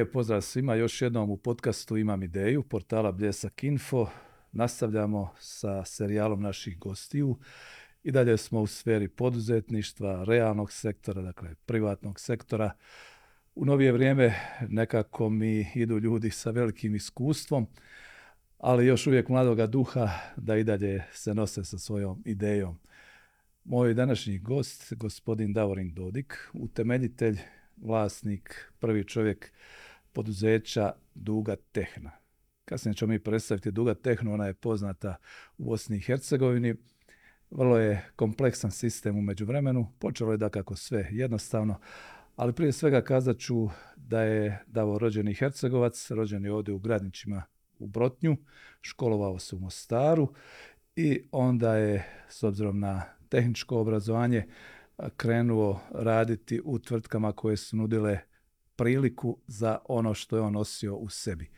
[0.00, 0.74] lijep pozdrav svima.
[0.74, 4.06] Još jednom u podcastu Imam ideju, portala Bljesak Info.
[4.52, 7.38] Nastavljamo sa serijalom naših gostiju.
[8.02, 12.70] I dalje smo u sferi poduzetništva, realnog sektora, dakle privatnog sektora.
[13.54, 14.34] U novije vrijeme
[14.68, 17.66] nekako mi idu ljudi sa velikim iskustvom,
[18.58, 22.78] ali još uvijek mladoga duha da i dalje se nose sa svojom idejom.
[23.64, 27.38] Moj današnji gost, gospodin Davorin Dodik, utemeljitelj,
[27.76, 29.52] vlasnik, prvi čovjek
[30.12, 32.10] poduzeća Duga Tehna.
[32.64, 35.16] Kasnije ćemo mi predstaviti Duga Tehnu, ona je poznata
[35.58, 36.74] u Bosni i Hercegovini.
[37.50, 39.92] Vrlo je kompleksan sistem u međuvremenu.
[39.98, 41.80] Počelo je da kako sve jednostavno,
[42.36, 47.42] ali prije svega kazat ću da je Davo rođeni Hercegovac, rođen je ovdje u Gradnićima
[47.78, 48.36] u Brotnju,
[48.80, 50.34] školovao se u Mostaru
[50.96, 54.46] i onda je, s obzirom na tehničko obrazovanje,
[55.16, 58.18] krenuo raditi u tvrtkama koje su nudile
[58.80, 61.50] priliku za ono što je on nosio u sebi.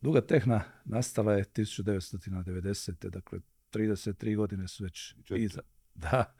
[0.00, 3.08] Duga tehna nastala je 1990.
[3.08, 3.38] Dakle,
[3.72, 5.60] 33 godine su već iza.
[5.94, 6.34] Da.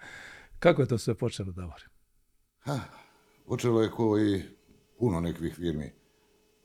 [0.59, 1.83] Kako je to sve počelo, Davor?
[2.59, 2.81] Ha,
[3.47, 4.43] počelo je kao i
[4.99, 5.93] puno nekih firmi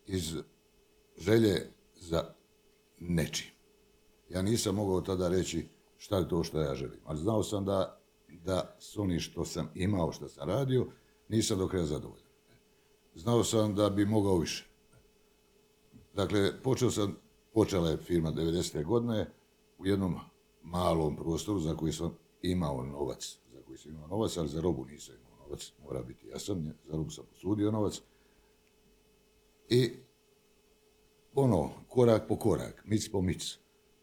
[0.06, 0.36] iz
[1.18, 2.34] želje za
[3.00, 3.50] nečim.
[4.28, 8.00] Ja nisam mogao tada reći šta je to što ja želim, ali znao sam da,
[8.28, 10.86] da s onim što sam imao, što sam radio,
[11.28, 12.19] nisam do kraja zadovoljan.
[13.14, 14.66] Znao sam da bi mogao više.
[16.14, 17.16] Dakle, počeo sam,
[17.54, 18.84] počela je firma 90.
[18.84, 19.30] godine
[19.78, 20.16] u jednom
[20.62, 23.38] malom prostoru za koji sam imao novac.
[23.52, 25.72] Za koji sam imao novac, ali za robu nisam imao novac.
[25.82, 28.00] Mora biti jasan, za robu sam posudio novac.
[29.68, 29.92] I
[31.34, 33.58] ono, korak po korak, mic po mic,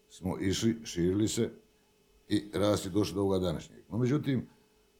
[0.08, 1.50] smo išli, širili se
[2.28, 3.80] i rasti došli do ovoga današnjeg.
[3.88, 4.48] No, međutim,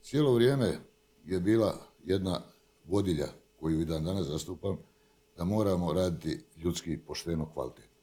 [0.03, 0.79] cijelo vrijeme
[1.25, 2.43] je bila jedna
[2.85, 3.27] vodilja
[3.61, 4.77] koju i dan danas zastupam,
[5.37, 7.99] da moramo raditi ljudski pošteno kvalitetno.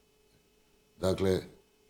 [0.99, 1.41] Dakle,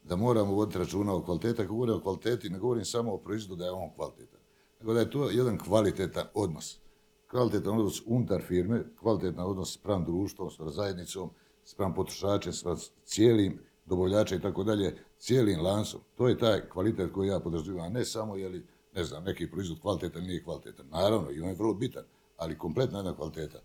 [0.04, 1.62] da moramo voditi računa o kvaliteti.
[1.62, 4.40] Ako govorim o kvaliteti, ne govorim samo o proizvodu da je on kvalitetan,
[4.80, 6.80] nego da je to jedan kvalitetan odnos.
[7.28, 11.30] Kvalitetan odnos unutar firme, kvalitetan odnos spram društvom, s zajednicom,
[11.64, 16.02] spram potrošačem, s cijelim dobavljačem i tako dalje, cijelim lancom.
[16.16, 19.52] To je taj kvalitet koji ja podrazumijam, a ne samo je li, ne znam, neki
[19.52, 20.86] proizvod kvalitetan, nije kvalitetan.
[20.90, 22.04] Naravno, i on je vrlo bitan,
[22.38, 23.60] ali kompletna jedna kvaliteta.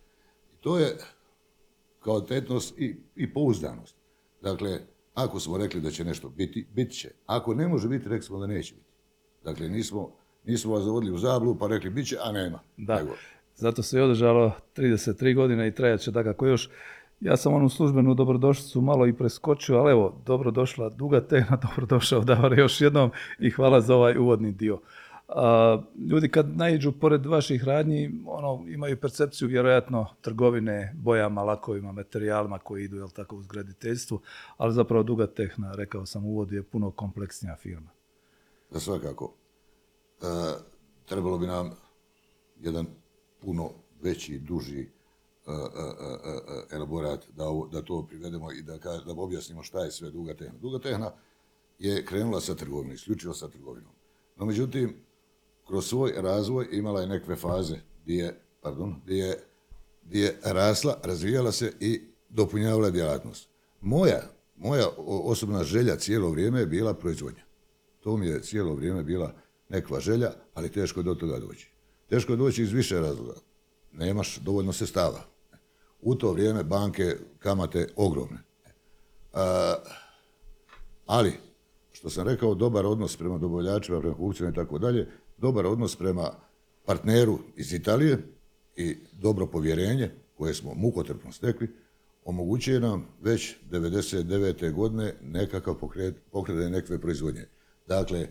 [0.53, 0.97] I to je
[2.03, 3.97] kvalitetnost i, i pouzdanost.
[4.42, 4.81] Dakle,
[5.14, 7.10] ako smo rekli da će nešto biti, bit će.
[7.26, 8.86] Ako ne može biti, rekli smo da neće biti.
[9.44, 10.12] Dakle, nismo,
[10.44, 12.58] nismo vas zavodili u zablu pa rekli bit će, a nema.
[12.76, 13.04] Da,
[13.56, 16.70] zato se je održalo 33 godine i trajat će tako još.
[17.20, 22.58] Ja sam onu službenu dobrodošlicu malo i preskočio, ali evo, dobrodošla duga tema, dobrodošao Davor
[22.58, 24.78] još jednom i hvala za ovaj uvodni dio.
[25.34, 32.58] A, ljudi kad naiđu pored vaših radnji, ono, imaju percepciju vjerojatno trgovine bojama, lakovima, materijalima
[32.58, 34.20] koji idu, jel tako, uz graditeljstvo,
[34.56, 37.90] ali zapravo Duga Tehna, rekao sam u uvodu, je puno kompleksnija firma.
[38.70, 39.34] Da svakako.
[40.22, 40.26] E,
[41.04, 41.70] trebalo bi nam
[42.60, 42.86] jedan
[43.40, 43.70] puno
[44.02, 44.86] veći, duži e,
[45.46, 50.58] e, elaborat da, da to privedemo i da, da objasnimo šta je sve Duga Tehna.
[50.58, 51.12] Duga Tehna
[51.78, 53.92] je krenula sa trgovinom, isključivo sa trgovinom.
[54.36, 54.96] No, međutim,
[55.70, 59.38] kroz svoj razvoj imala je nekve faze gdje je, pardon, gdje je,
[60.03, 63.48] gdje je rasla, razvijala se i dopunjavala djelatnost.
[63.81, 64.22] Moja,
[64.56, 67.42] moja osobna želja cijelo vrijeme je bila proizvodnja.
[68.00, 69.34] To mi je cijelo vrijeme bila
[69.69, 71.70] nekva želja, ali teško je do toga doći.
[72.08, 73.34] Teško je doći iz više razloga.
[73.92, 75.20] Nemaš dovoljno sestava.
[76.00, 78.38] U to vrijeme banke, kamate ogromne.
[81.06, 81.32] ali,
[81.92, 85.08] što sam rekao, dobar odnos prema dobavljačima, prema kupcima i tako dalje,
[85.40, 86.30] dobar odnos prema
[86.84, 88.18] partneru iz Italije
[88.76, 91.68] i dobro povjerenje koje smo mukotrpno stekli,
[92.24, 94.72] omogućuje nam već 99.
[94.72, 97.46] godine nekakav pokret, pokretanje nekakve proizvodnje.
[97.86, 98.28] Dakle,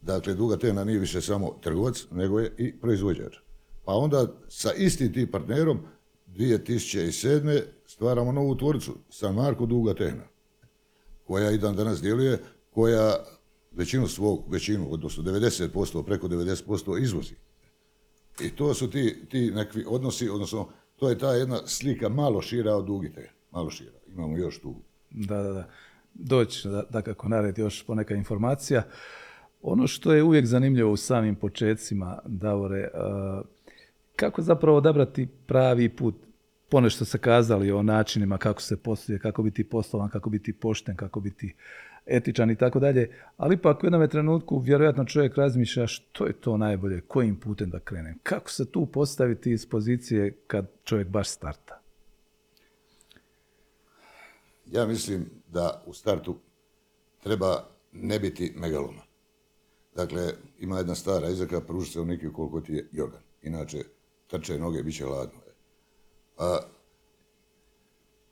[0.00, 3.36] dakle, Duga Tena nije više samo trgovac, nego je i proizvođač.
[3.84, 5.78] Pa onda sa istim tim partnerom
[6.26, 7.62] 2007.
[7.86, 10.24] stvaramo novu tvoricu, San Marko Duga Tena,
[11.24, 12.38] koja i dan danas djeluje,
[12.70, 13.24] koja
[13.76, 17.34] većinu svog, većinu, odnosno 90%, preko 90% izvozi.
[18.40, 22.74] I to su ti, ti nekakvi odnosi, odnosno to je ta jedna slika malo šira
[22.74, 23.98] od dugite, malo šira.
[24.14, 24.74] Imamo još tu.
[25.10, 25.68] Da, da, da.
[26.14, 28.82] Doći da, da kako nared još poneka informacija.
[29.62, 32.88] Ono što je uvijek zanimljivo u samim počecima, Davore,
[34.16, 36.14] kako zapravo odabrati pravi put?
[36.68, 41.20] Ponešto se kazali o načinima kako se posluje, kako biti poslovan, kako biti pošten, kako
[41.20, 41.54] biti
[42.06, 46.56] etičan i tako dalje, ali ipak u jednom trenutku vjerojatno čovjek razmišlja što je to
[46.56, 48.18] najbolje, kojim putem da krenem.
[48.22, 51.86] Kako se tu postaviti iz pozicije kad čovjek baš starta?
[54.66, 56.36] ja mislim da u startu
[57.22, 59.02] treba ne biti megaloma.
[59.94, 63.22] Dakle, ima jedna stara izreka, pruži se neki koliko ti je jorgan.
[63.42, 63.84] Inače,
[64.26, 65.40] trče noge, bit će hladno.
[66.38, 66.58] A,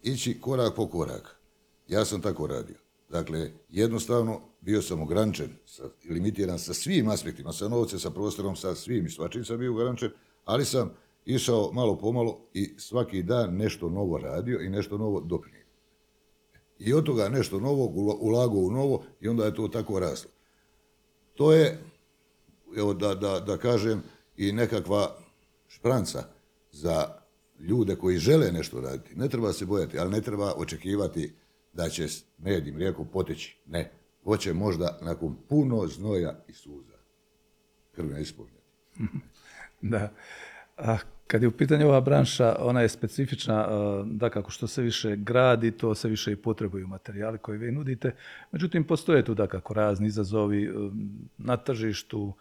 [0.02, 1.36] ići korak po korak.
[1.88, 2.76] Ja sam tako radio.
[3.08, 8.74] Dakle, jednostavno bio sam ograničen, sa, limitiran sa svim aspektima, sa novce, sa prostorom, sa
[8.74, 10.10] svim i svačim sam bio ograničen,
[10.44, 10.90] ali sam
[11.24, 15.64] išao malo pomalo i svaki dan nešto novo radio i nešto novo doprinio.
[16.78, 20.30] I od toga nešto novog ulagao u novo i onda je to tako raslo.
[21.34, 21.84] To je,
[22.76, 24.02] evo da, da, da kažem,
[24.36, 25.16] i nekakva
[25.68, 26.24] špranca
[26.72, 27.08] za
[27.60, 29.14] ljude koji žele nešto raditi.
[29.14, 31.34] Ne treba se bojati, ali ne treba očekivati
[31.74, 32.06] da će
[32.38, 32.72] med i
[33.12, 33.58] poteći.
[33.66, 33.90] Ne.
[34.24, 36.94] Hoće možda nakon puno znoja i suza.
[37.94, 38.64] Krvne ispunjati.
[39.80, 40.12] da.
[40.76, 43.68] A kad je u pitanju ova branša, ona je specifična,
[44.04, 48.14] da kako što se više gradi, to se više i potrebuju materijali koje vi nudite.
[48.52, 50.72] Međutim, postoje tu da kako razni izazovi
[51.38, 52.32] na tržištu,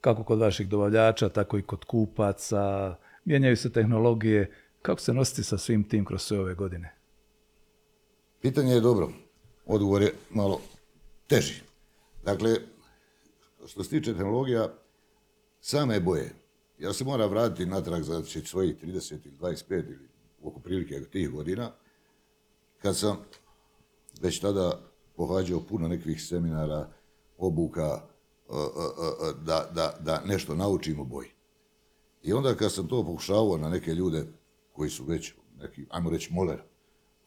[0.00, 4.50] kako kod vaših dobavljača, tako i kod kupaca, mijenjaju se tehnologije.
[4.82, 6.99] Kako se nositi sa svim tim kroz sve ove godine?
[8.40, 9.12] Pitanje je dobro.
[9.66, 10.60] Odgovor je malo
[11.26, 11.62] teži.
[12.24, 12.56] Dakle,
[13.66, 14.68] što se tiče tehnologija,
[15.60, 16.34] same boje.
[16.78, 20.08] Ja se moram vratiti natrag za svojih 30 ili 25 ili
[20.42, 21.72] oko prilike tih godina,
[22.78, 23.16] kad sam
[24.20, 24.80] već tada
[25.16, 26.88] pohađao puno nekih seminara,
[27.38, 28.02] obuka,
[28.50, 31.28] e, e, e, da, da, da nešto naučimo boji.
[32.22, 34.26] I onda kad sam to pokušavao na neke ljude
[34.72, 36.62] koji su već neki, ajmo reći, moler,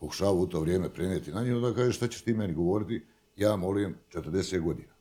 [0.03, 3.05] pokušavao u to vrijeme prenijeti na njih, onda kaže šta ćeš ti meni govoriti,
[3.35, 4.93] ja molim 40 godina.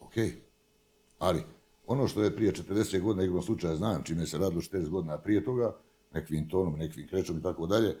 [0.00, 0.12] Ok,
[1.18, 1.42] ali
[1.86, 5.44] ono što je prije 40 godina, igrom slučaja znam čime se radilo 40 godina prije
[5.44, 5.76] toga,
[6.14, 7.96] nekvim tonom, nekvim krećom i tako dalje,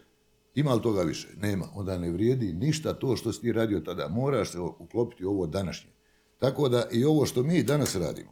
[0.54, 1.28] ima li toga više?
[1.36, 1.66] Nema.
[1.74, 4.08] Onda ne vrijedi ništa to što si ti radio tada.
[4.08, 5.90] Moraš se uklopiti u ovo današnje.
[6.38, 8.30] Tako da i ovo što mi danas radimo,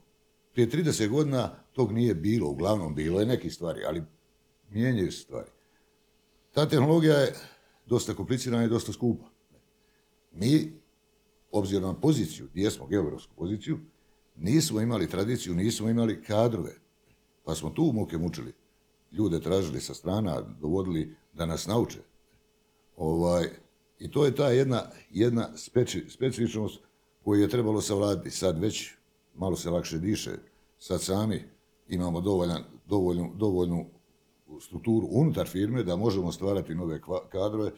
[0.53, 4.03] prije 30 godina tog nije bilo, uglavnom bilo je neki stvari, ali
[4.71, 5.51] mijenjaju se stvari.
[6.53, 7.35] Ta tehnologija je
[7.87, 9.25] dosta komplicirana i dosta skupa.
[10.33, 10.73] Mi,
[11.53, 13.79] obzirom na poziciju, gdje smo, geografsku poziciju,
[14.37, 16.75] nismo imali tradiciju, nismo imali kadrove.
[17.45, 18.53] Pa smo tu muke mučili.
[19.13, 21.99] Ljude tražili sa strana, dovodili da nas nauče.
[22.97, 23.49] Ovaj,
[23.99, 25.57] I to je ta jedna, jedna
[26.09, 26.81] specifičnost
[27.25, 28.31] koju je trebalo savladiti.
[28.31, 28.91] Sad već
[29.35, 30.31] malo se lakše diše.
[30.79, 31.43] Sad sami
[31.89, 32.21] imamo
[32.87, 33.91] dovoljnu, dovoljnu
[34.61, 37.01] strukturu unutar firme da možemo stvarati nove
[37.33, 37.69] kadrove.
[37.69, 37.73] E,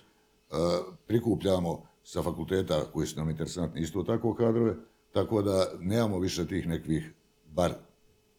[1.07, 4.77] prikupljamo sa fakulteta koji su nam interesantni isto tako kadrove
[5.17, 7.13] tako da nemamo više tih nekih,
[7.47, 7.75] bar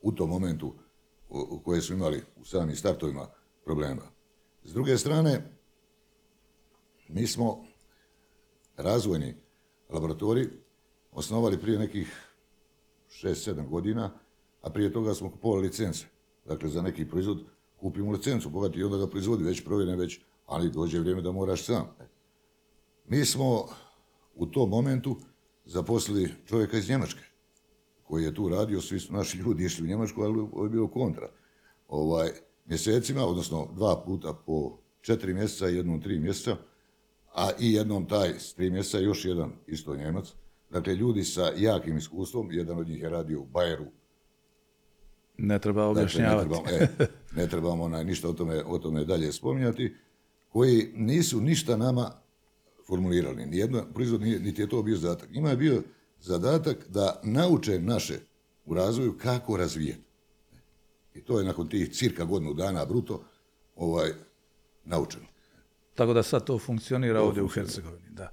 [0.02, 0.74] u tom momentu
[1.64, 3.28] koje smo imali u samim startovima
[3.66, 4.02] problema.
[4.64, 5.42] S druge strane,
[7.08, 7.66] mi smo
[8.78, 9.36] razvojni
[9.90, 10.50] laboratorij
[11.12, 12.34] osnovali prije nekih
[13.10, 14.12] 6-7 godina,
[14.62, 16.06] a prije toga smo kupovali licence.
[16.46, 17.46] Dakle, za neki proizvod
[17.80, 21.66] kupimo licencu, bogati i onda ga proizvodi, već provjene, već, ali dođe vrijeme da moraš
[21.66, 21.88] sam.
[23.08, 23.66] Mi smo
[24.36, 25.16] u tom momentu
[25.66, 27.22] zaposlili čovjeka iz Njemačke,
[28.04, 30.88] koji je tu radio, svi su naši ljudi išli u Njemačku, ali ovo je bilo
[30.88, 31.30] kontra.
[31.88, 32.30] Ovaj,
[32.66, 36.58] mjesecima, odnosno dva puta po četiri mjeseca, jednom tri mjeseca,
[37.34, 40.34] a i jednom taj s tri mjeseca, još jedan isto Njemac.
[40.70, 43.86] Dakle, ljudi sa jakim iskustvom, jedan od njih je radio u Bajeru.
[45.38, 46.50] Ne treba objašnjavati.
[46.50, 47.08] Dakle, ne trebamo, e,
[47.38, 49.96] ne trebamo ništa o tome, o tome dalje spominjati,
[50.50, 52.12] koji nisu ništa nama
[52.88, 53.46] formulirali.
[53.46, 55.30] Nijedno proizvod nije, niti je to bio zadatak.
[55.34, 55.84] Ima je bio
[56.20, 58.20] zadatak da nauče naše
[58.66, 60.04] u razvoju kako razvijeti.
[61.16, 63.24] I to je nakon tih cirka godinu dana bruto
[63.76, 64.12] ovaj,
[64.86, 65.26] naučeno.
[65.96, 68.10] Tako da sad to funkcionira ovdje u Hercegovini.
[68.10, 68.32] Da.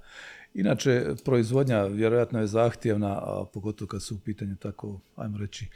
[0.53, 5.67] Inače, proizvodnja vjerojatno je zahtjevna, a pogotovo kad su u pitanju tako, ajmo reći,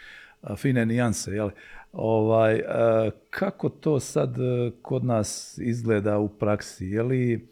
[0.55, 1.31] fine nijanse.
[1.31, 1.49] Jel?
[1.93, 2.61] Ovaj,
[3.29, 4.35] kako to sad
[4.81, 6.85] kod nas izgleda u praksi?
[6.85, 7.47] Je li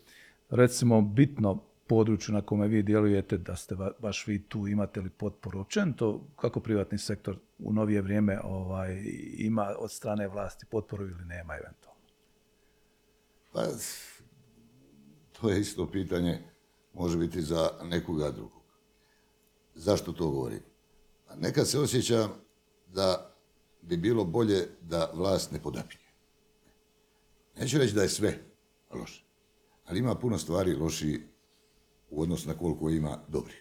[0.49, 5.59] recimo bitno području na kome vi djelujete, da ste baš vi tu, imate li potporu
[5.59, 9.03] općenito, kako privatni sektor u novije vrijeme ovaj,
[9.37, 12.01] ima od strane vlasti potporu ili nema eventualno?
[13.53, 13.63] Pa,
[15.31, 16.39] to je isto pitanje,
[16.93, 18.61] može biti za nekoga drugog.
[19.75, 20.61] Zašto to govorim?
[21.27, 22.46] Pa nekad se osjećam
[22.87, 23.33] da
[23.81, 26.03] bi bilo bolje da vlast ne podapinje.
[27.59, 28.37] Neću reći da je sve
[28.93, 29.27] loše
[29.87, 31.21] ali ima puno stvari loši
[32.09, 33.53] u odnosu na koliko ima dobri.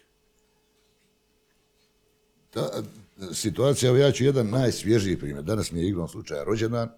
[2.49, 2.83] Ta
[3.33, 5.43] situacija, ja ću jedan najsvježiji primjer.
[5.43, 6.89] Danas mi je igrom slučaja rođendan.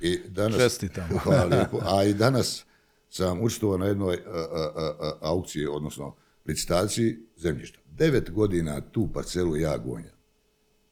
[0.00, 1.08] I danas, Čestitam.
[1.24, 1.80] Hvala lijepo.
[1.82, 2.64] A i danas
[3.10, 4.18] sam učestvovao na jednoj
[5.20, 6.16] aukciji, odnosno
[6.46, 7.78] licitaciji zemljišta.
[7.86, 10.13] Devet godina tu parcelu ja gonjam.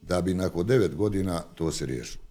[0.03, 2.25] Da bi nakon devet godina to se riješilo.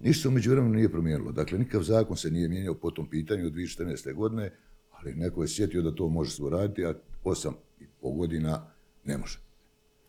[0.00, 1.32] Ništa se umeđu vremenu nije promijenilo.
[1.32, 4.14] Dakle, nikakav zakon se nije mijenjao po tom pitanju od 2014.
[4.14, 4.52] godine,
[4.90, 8.66] ali neko je sjetio da to može se uraditi, a osam i pol godina
[9.04, 9.38] ne može.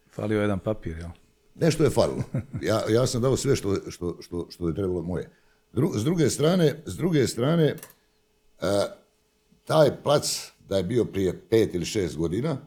[0.10, 1.10] Falio jedan papir, jel?
[1.56, 2.24] Nešto je falilo.
[2.62, 5.30] Ja, ja sam dao sve što, što, što, što je trebalo moje.
[5.96, 7.76] s druge strane, s druge strane e,
[9.66, 12.58] taj plac da je bio prije pet ili šest godina,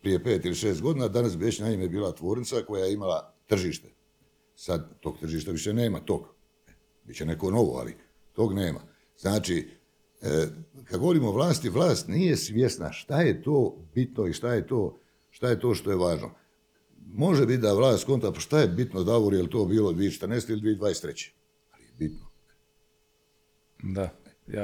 [0.00, 3.33] prije pet ili šest godina, danas bi već na ime bila tvornica koja je imala
[3.46, 3.88] tržište.
[4.54, 6.34] Sad tog tržišta više nema, tog.
[7.04, 7.96] Biće neko novo, ali
[8.32, 8.80] tog nema.
[9.18, 9.68] Znači,
[10.22, 10.46] e,
[10.84, 14.98] kad govorimo o vlasti, vlast nije svjesna šta je to bitno i šta je to,
[15.30, 16.30] šta je to što je važno.
[17.12, 20.50] Može biti da vlast konta, pa šta je bitno Davor, je li to bilo 2014.
[20.50, 21.30] ili 2023.
[21.72, 22.26] Ali je bitno.
[23.82, 24.10] Da.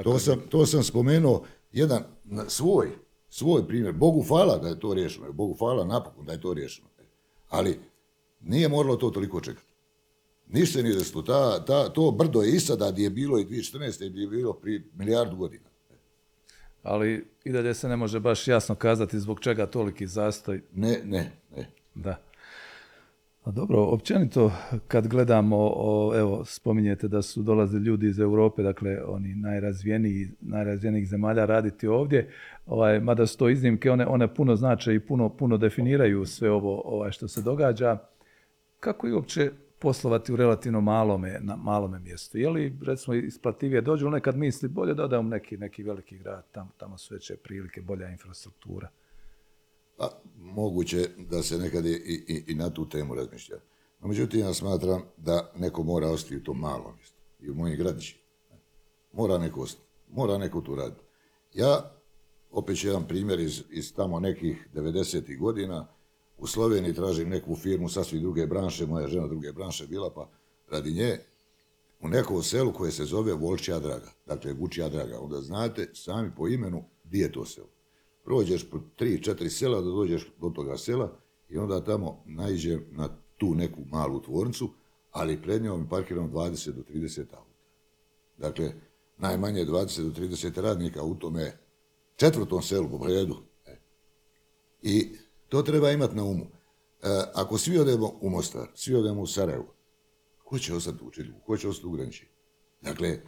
[0.03, 2.05] to, sam, to sam spomenuo jedan
[2.49, 2.91] svoj,
[3.29, 3.93] svoj primjer.
[3.95, 5.33] Bogu hvala da je to riješeno.
[5.33, 6.89] Bogu hvala napokon da je to riješeno.
[7.49, 7.79] Ali
[8.41, 9.67] nije moralo to toliko čekati.
[10.49, 11.23] Ništa nije desilo.
[11.23, 14.11] Ta, ta, to brdo je i sada gdje je bilo i 2014.
[14.11, 15.71] gdje je bilo prije milijardu godina.
[16.83, 20.63] Ali i dalje se ne može baš jasno kazati zbog čega toliki zastoj.
[20.73, 21.67] Ne, ne, ne.
[21.95, 22.31] Da.
[23.45, 24.53] A dobro, općenito
[24.89, 31.09] kad gledamo, o, evo, spominjete da su dolazili ljudi iz Europe, dakle oni najrazvijeniji, najrazvijenijih
[31.09, 32.31] zemalja raditi ovdje,
[32.67, 36.83] ovaj, mada su to iznimke, one, one puno znače i puno, puno definiraju sve ovo
[36.85, 37.99] ovaj, što se događa.
[38.81, 42.39] Kako je uopće poslovati u relativno malome, na malome mjestu?
[42.39, 46.71] Je li, recimo, isplativije dođu, nekad misli, bolje da odam neki, neki veliki grad, tamo,
[46.77, 48.89] tamo su veće prilike, bolja infrastruktura?
[49.97, 51.93] Pa, moguće da se nekad i,
[52.29, 53.57] i, i na tu temu razmišlja.
[54.01, 57.17] No, međutim, ja smatram da neko mora ostati u tom malom mjestu.
[57.41, 58.21] I u mojim gradićima.
[59.13, 59.89] Mora neko ostati.
[60.11, 61.03] Mora neko tu raditi.
[61.55, 61.93] Ja,
[62.51, 65.39] opet ću jedan primjer iz, iz tamo nekih 90.
[65.39, 65.87] godina,
[66.41, 70.29] u Sloveniji tražim neku firmu sasvim druge branše, moja žena druge branše bila, pa
[70.71, 71.19] radi nje,
[72.01, 76.49] u nekom selu koje se zove Volčija Draga, dakle Vučija Draga, onda znate sami po
[76.49, 77.69] imenu gdje je to selo
[78.25, 81.13] prođeš po tri, četiri sela da dođeš do toga sela
[81.49, 84.71] i onda tamo naiđem na tu neku malu tvornicu,
[85.11, 87.61] ali pred njom je parkirano 20 do 30 auta.
[88.39, 88.73] Dakle,
[89.19, 91.59] najmanje 20 do 30 radnika u tome
[92.17, 93.37] četvrtom selu po redu.
[93.67, 93.77] E.
[94.83, 95.09] I
[95.51, 96.45] to treba imati na umu.
[96.45, 99.75] E, ako svi odemo u Mostar, svi odemo u Sarajevo,
[100.45, 102.29] ko će ostati u Čilju, ko će ostati u Grenči?
[102.81, 103.19] Dakle,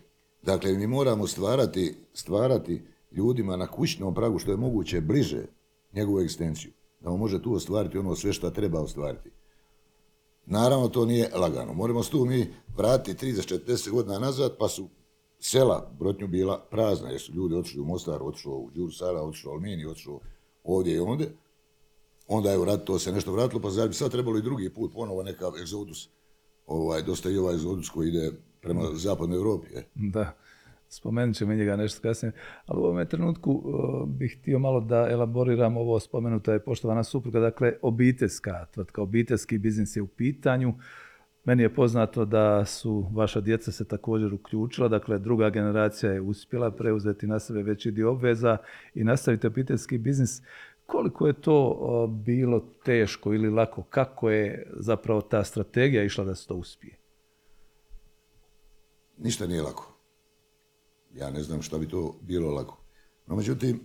[0.43, 5.45] dakle, mi moramo stvarati, stvarati ljudima na kućnom pragu što je moguće bliže
[5.93, 9.31] njegovu egzistenciju, da on može tu ostvariti ono sve što treba ostvariti.
[10.47, 11.73] Naravno, to nije lagano.
[11.73, 14.89] Moramo se tu mi vratiti 30-40 godina nazad, pa su
[15.41, 19.51] sela Brotnju bila prazna, jer su ljudi otišli u Mostar, otišli u Đuru Sara, otišli
[19.51, 20.13] u Almini, otišli
[20.65, 21.33] ovdje i ondje.
[22.33, 24.93] Onda je rat to se nešto vratilo, pa zar bi sad trebalo i drugi put
[24.93, 26.09] ponovo nekav egzodus,
[26.67, 29.69] ovaj, dosta i ovaj egzodus koji ide prema zapadnoj Europi.
[29.95, 30.37] Da.
[30.89, 32.33] Spomenut ćemo njega nešto kasnije,
[32.67, 37.41] ali u ovom trenutku uh, bih htio malo da elaboriram ovo spomenuta je poštovana supruga,
[37.41, 40.75] dakle obiteljska tvrtka, obiteljski biznis je u pitanju.
[41.45, 46.71] Meni je poznato da su vaša djeca se također uključila, dakle druga generacija je uspjela
[46.71, 48.57] preuzeti na sebe veći dio obveza
[48.95, 50.43] i nastaviti obiteljski biznis.
[50.87, 53.83] Koliko je to bilo teško ili lako?
[53.83, 56.99] Kako je zapravo ta strategija išla da se to uspije?
[59.19, 59.93] Ništa nije lako
[61.15, 62.79] ja ne znam šta bi to bilo lako.
[63.27, 63.81] No međutim,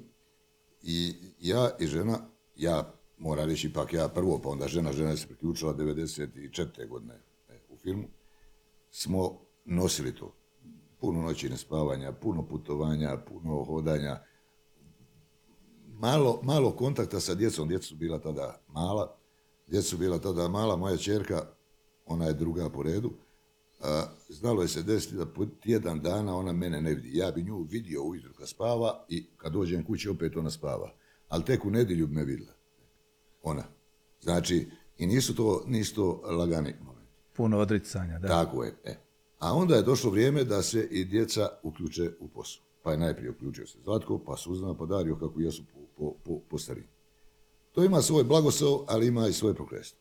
[0.81, 2.19] i ja i žena,
[2.55, 6.87] ja moram reći ipak ja prvo, pa onda žena, žena se priključila 94.
[6.87, 7.13] godine
[7.49, 8.07] e, u filmu,
[8.91, 10.33] smo nosili to.
[10.99, 14.19] Puno noći nespavanja, puno putovanja, puno hodanja,
[15.99, 19.15] malo, malo kontakta sa djecom, djeca su bila tada mala,
[19.67, 21.45] djeca su bila tada mala, moja čerka,
[22.05, 23.11] ona je druga po redu,
[24.29, 27.17] znalo je se desiti da po tjedan dana ona mene ne vidi.
[27.17, 30.93] Ja bi nju vidio ujutro kad spava i kad dođem kući opet ona spava.
[31.27, 32.53] Ali tek u nedjelju bi me vidjela.
[33.43, 33.63] Ona.
[34.21, 37.11] Znači, i nisu to, nisu to lagani momenti.
[37.33, 38.27] Puno odricanja, da.
[38.27, 38.75] Tako je.
[38.83, 38.95] E.
[39.39, 42.63] A onda je došlo vrijeme da se i djeca uključe u posao.
[42.83, 45.63] Pa je najprije uključio se Zlatko, pa Suzana, pa Dario, kako jesu
[45.97, 46.87] po, po, po starini.
[47.71, 49.99] To ima svoj blagoslov, ali ima i svoje prokletstvo.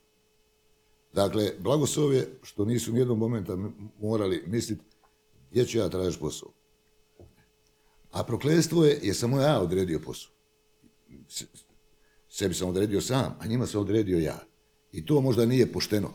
[1.12, 3.58] Dakle, blagoslov je što nisu nijednog momenta
[4.00, 4.82] morali misliti
[5.50, 6.48] gdje ću ja tražiti posao.
[8.10, 10.30] A prokletstvo je jer sam ja odredio posao.
[12.28, 14.38] Sebi sam odredio sam, a njima sam odredio ja.
[14.92, 16.12] I to možda nije pošteno.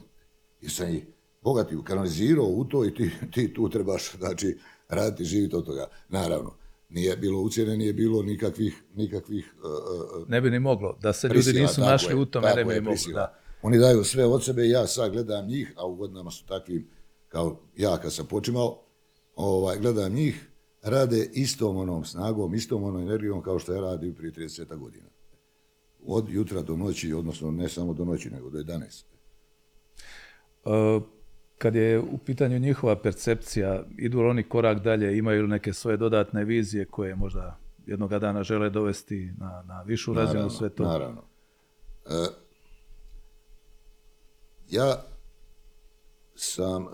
[0.62, 1.06] Jer sam ih
[1.42, 4.58] bogati ukanalizirao u to i ti, ti tu trebaš znači,
[4.90, 5.90] raditi živjeti od toga.
[6.10, 6.54] Naravno,
[6.92, 8.84] Nije bilo ucjene, nije bilo nikakvih...
[8.96, 10.98] nikakvih uh, ne bi ni moglo.
[11.02, 13.14] Da se ljudi nisu našli u tome, ne bi ni moglo.
[13.14, 13.38] Da.
[13.62, 16.88] Oni daju sve od sebe ja sad gledam njih, a u godinama su takvim
[17.28, 18.82] kao ja kad sam počimao,
[19.36, 20.48] ovaj, gledam njih,
[20.82, 25.08] rade istom onom snagom, istom onom energijom kao što je radio prije 30 godina.
[26.06, 29.04] Od jutra do noći, odnosno ne samo do noći, nego do 11.
[30.64, 31.04] Uh,
[31.62, 35.98] kad je u pitanju njihova percepcija, idu li oni korak dalje, imaju li neke svoje
[35.98, 40.84] dodatne vizije koje možda jednoga dana žele dovesti na, na višu razinu sve to?
[40.84, 41.24] Naravno.
[42.06, 42.26] E,
[44.70, 45.04] ja
[46.36, 46.88] sam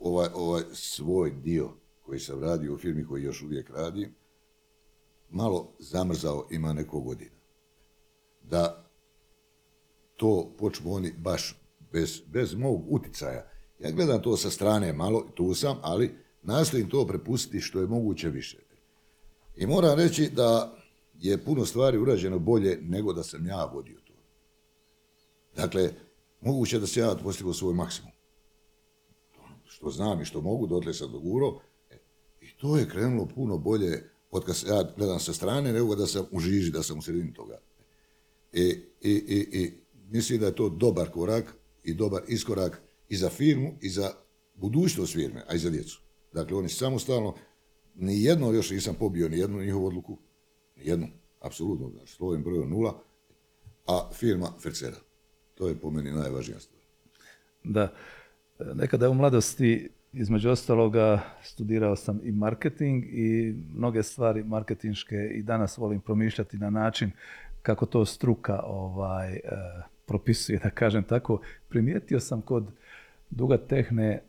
[0.00, 1.68] ovaj, ovaj svoj dio
[2.02, 4.14] koji sam radio u firmi koji još uvijek radim,
[5.30, 7.36] malo zamrzao ima neko godina.
[8.42, 8.84] Da
[10.16, 11.63] to počnu oni baš
[11.94, 13.46] bez, bez mog uticaja.
[13.78, 18.28] Ja gledam to sa strane malo, tu sam, ali nastojim to prepustiti što je moguće
[18.28, 18.58] više.
[19.56, 20.76] I moram reći da
[21.18, 24.12] je puno stvari urađeno bolje nego da sam ja vodio to.
[25.56, 25.90] Dakle,
[26.40, 28.12] moguće da se ja postigao svoj maksimum.
[29.66, 31.60] Što znam i što mogu, dotle sam dogurao.
[31.90, 31.96] E,
[32.40, 36.26] I to je krenulo puno bolje od kad ja gledam sa strane, nego da sam
[36.30, 37.58] u žiži, da sam u sredini toga.
[38.52, 38.62] I,
[39.00, 39.72] i, i, i
[40.10, 44.10] mislim da je to dobar korak i dobar iskorak i za firmu i za
[44.54, 46.00] budućnost firme, a i za djecu.
[46.32, 47.34] Dakle, oni samostalno,
[47.94, 50.18] ni jedno još nisam pobio, ni jednu njihovu odluku,
[50.76, 51.08] ni jednu,
[51.40, 53.00] apsolutno, znači, slovim brojom nula,
[53.86, 54.96] a firma Fercera.
[55.54, 56.82] To je po meni najvažnija stvar.
[57.64, 57.92] Da.
[58.74, 65.76] Nekada u mladosti, između ostaloga, studirao sam i marketing i mnoge stvari marketinške i danas
[65.78, 67.10] volim promišljati na način
[67.62, 69.40] kako to struka ovaj, eh,
[70.06, 71.40] propisuje, da kažem tako.
[71.68, 72.70] Primijetio sam kod
[73.30, 74.22] Duga Tehne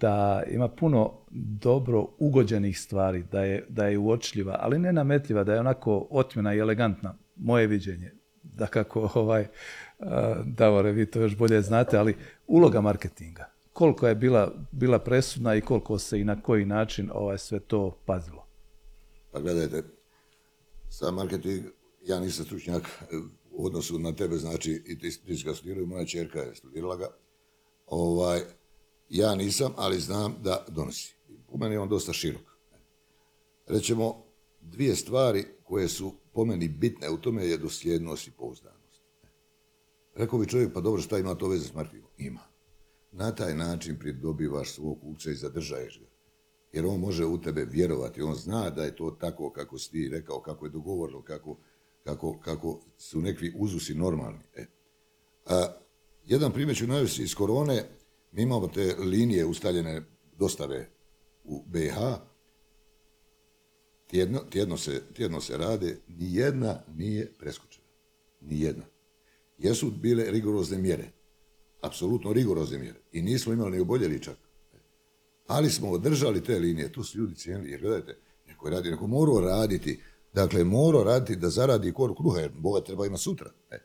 [0.00, 5.54] da ima puno dobro ugođenih stvari, da je, da je uočljiva, ali ne nametljiva, da
[5.54, 8.12] je onako otmjena i elegantna, moje viđenje.
[8.42, 9.46] Da kako, ovaj,
[10.44, 12.16] Davore, vi to još bolje znate, ali
[12.46, 17.38] uloga marketinga, koliko je bila, bila presudna i koliko se i na koji način ovaj
[17.38, 18.46] sve to pazilo?
[19.32, 19.82] Pa gledajte,
[20.88, 21.64] sam marketing,
[22.06, 22.82] ja nisam stručnjak
[23.52, 27.08] u odnosu na tebe, znači i ti, ti ga moja čerka je studirala ga.
[27.86, 28.40] Ovaj,
[29.08, 31.14] ja nisam, ali znam da donosi.
[31.48, 32.42] U meni je on dosta širok.
[33.66, 34.24] Rećemo,
[34.60, 39.02] dvije stvari koje su po meni bitne u tome je dosljednost i pouzdanost.
[40.14, 42.10] Rekao bi čovjek, pa dobro, šta ima to veze s marketingom?
[42.18, 42.40] Ima.
[43.12, 46.06] Na taj način pridobivaš svog kupca i zadržaješ ga.
[46.72, 50.08] Jer on može u tebe vjerovati, on zna da je to tako kako si ti
[50.08, 51.56] rekao, kako je dogovorilo, kako
[52.04, 54.40] kako, kako su nekvi uzusi normalni.
[54.54, 54.66] E.
[55.46, 55.72] A,
[56.24, 57.84] jedan primjer ću navesti iz korone,
[58.32, 60.02] mi imamo te linije ustaljene
[60.38, 60.88] dostave
[61.44, 61.96] u BiH,
[64.06, 67.86] tjedno, tjedno, se, tjedno se rade, ni jedna nije preskočena.
[68.40, 68.84] Ni jedna.
[69.58, 71.10] Jesu bile rigorozne mjere.
[71.80, 72.98] Apsolutno rigorozne mjere.
[73.12, 74.36] I nismo imali ni oboljeli čak.
[75.46, 79.06] Ali smo održali te linije, tu su ljudi cijenili, jer gledajte, neko je radi, neko
[79.06, 80.00] morao raditi,
[80.32, 83.50] Dakle, morao raditi da zaradi kor kruha, jer Boga treba ima sutra.
[83.70, 83.78] E.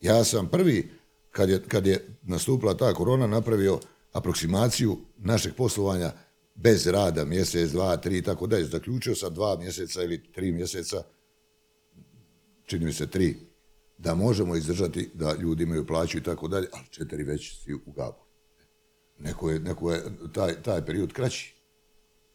[0.00, 0.90] Ja sam prvi,
[1.30, 3.80] kad je, kad je nastupila ta korona, napravio
[4.12, 6.12] aproksimaciju našeg poslovanja
[6.54, 8.64] bez rada, mjesec, dva, tri i tako dalje.
[8.64, 11.02] Zaključio sam dva mjeseca ili tri mjeseca,
[12.64, 13.36] čini mi se tri,
[13.98, 17.92] da možemo izdržati da ljudi imaju plaću i tako dalje, ali četiri već si u
[17.92, 18.22] gabu.
[19.18, 20.02] Neko je, neko je
[20.34, 21.54] taj, taj period kraći.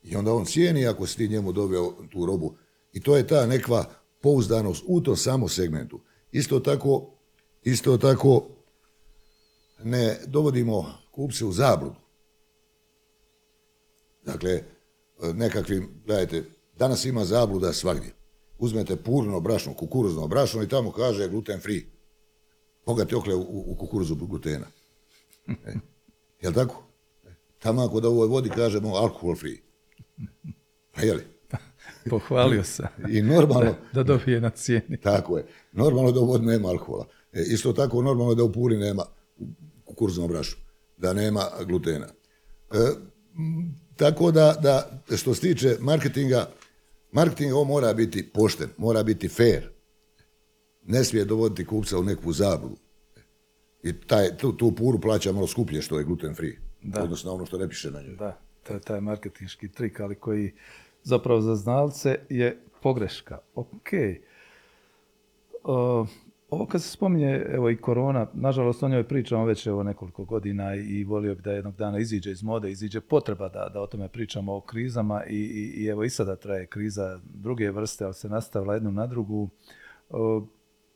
[0.04, 2.56] I onda on cijeni ako si ti njemu doveo tu robu
[2.98, 3.86] i to je ta nekva
[4.22, 6.00] pouzdanost u tom samo segmentu.
[6.32, 7.10] Isto tako,
[7.64, 8.48] isto tako
[9.84, 11.96] ne dovodimo kupce u zabludu.
[14.26, 14.64] Dakle,
[15.34, 16.44] nekakvim, gledajte,
[16.78, 18.14] danas ima zabluda svagdje.
[18.58, 21.82] Uzmete purno brašno, kukuruzno brašno i tamo kaže gluten free.
[22.86, 24.68] Bogati okle u, u kukuruzu glutena.
[25.48, 25.74] E,
[26.42, 26.84] jel tako?
[27.60, 29.58] Tamo ako da u ovoj vodi kažemo alkohol free.
[30.92, 31.37] Pa jeli?
[32.30, 32.84] Pohvalio se.
[33.10, 33.72] I normalno...
[33.72, 34.98] Da, da dobije na cijeni.
[34.98, 35.46] Tako je.
[35.72, 37.06] Normalno da u vodi nema alkohola.
[37.34, 39.04] E, isto tako normalno da u puri nema
[39.86, 40.58] kukurznom brašu.
[40.98, 42.08] Da nema glutena.
[42.72, 42.78] E,
[43.96, 46.50] tako da, da, što se tiče marketinga,
[47.12, 49.70] marketing on mora biti pošten, mora biti fair.
[50.86, 52.78] Ne smije dovoditi kupca u nekakvu zabludu.
[53.84, 56.56] I taj, tu, tu puru plaća malo skuplje što je gluten free.
[56.82, 57.04] Da.
[57.04, 58.16] Odnosno ono što ne piše na njoj.
[58.16, 60.54] Da, to je taj marketinški trik, ali koji
[61.08, 63.38] zapravo za znalce je pogreška.
[63.56, 63.90] Ok.
[65.64, 66.08] Uh,
[66.50, 70.76] Ovo kad se spominje, evo i korona, nažalost o njoj pričamo već evo nekoliko godina
[70.76, 74.08] i volio bi da jednog dana iziđe iz mode, iziđe potreba da, da o tome
[74.08, 78.30] pričamo, o krizama i, i, i evo i sada traje kriza druge vrste, ali se
[78.30, 79.50] nastavila jednu na drugu.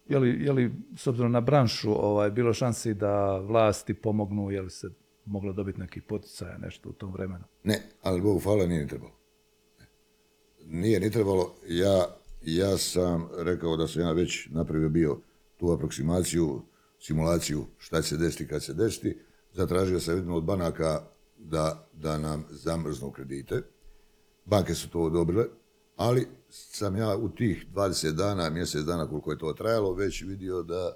[0.08, 4.62] je, li, je li, s obzirom na branšu, ovaj, bilo šansi da vlasti pomognu, je
[4.62, 4.88] li se
[5.26, 7.44] moglo dobiti neki poticaja, nešto u tom vremenu?
[7.64, 9.21] Ne, ali Bogu hvala nije ni trebalo.
[10.72, 11.56] Nije ni trebalo.
[11.68, 15.20] Ja, ja sam rekao da sam ja već napravio bio
[15.58, 16.62] tu aproksimaciju,
[17.00, 19.18] simulaciju šta će se desiti kad se desiti.
[19.54, 21.02] Zatražio sam jednu od banaka
[21.38, 23.62] da, da nam zamrznu kredite.
[24.46, 25.46] Banke su to odobrile,
[25.96, 30.64] ali sam ja u tih 20 dana, mjesec dana koliko je to trajalo, već vidio
[30.64, 30.94] da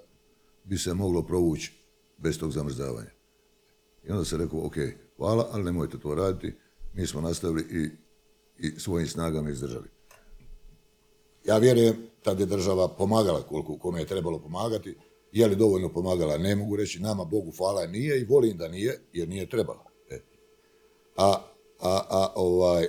[0.64, 1.72] bi se moglo provući
[2.18, 3.10] bez tog zamrzavanja.
[4.04, 4.76] I onda sam rekao, ok,
[5.16, 6.54] hvala, ali nemojte to raditi.
[6.94, 8.05] Mi smo nastavili i,
[8.58, 9.88] i svojim snagama izdržali.
[11.44, 14.96] Ja vjerujem tad je država pomagala koliko kome je trebalo pomagati.
[15.32, 16.38] Je li dovoljno pomagala?
[16.38, 17.00] Ne mogu reći.
[17.00, 19.84] Nama, Bogu, hvala, nije i volim da nije, jer nije trebala.
[20.10, 20.20] E.
[21.16, 21.34] A,
[21.80, 22.86] a, a ovaj...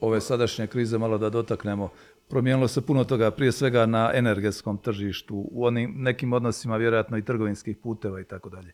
[0.00, 1.90] Ove sadašnje krize, malo da dotaknemo,
[2.28, 7.24] promijenilo se puno toga, prije svega na energetskom tržištu, u onim nekim odnosima vjerojatno i
[7.24, 8.72] trgovinskih puteva i tako dalje.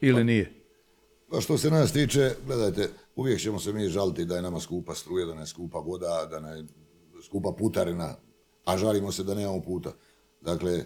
[0.00, 0.61] Ili pa- nije?
[1.32, 4.94] Pa što se nas tiče, gledajte, uvijek ćemo se mi žaliti da je nama skupa
[4.94, 6.64] struje, da ne skupa voda, da ne
[7.24, 8.14] skupa putarina,
[8.64, 9.92] a žalimo se da nemamo puta.
[10.40, 10.84] Dakle,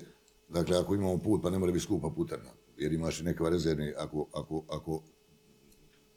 [0.48, 3.92] dakle ako imamo put, pa ne mora biti skupa putarina, jer imaš i neka rezervni,
[3.98, 5.02] ako, ako, ako,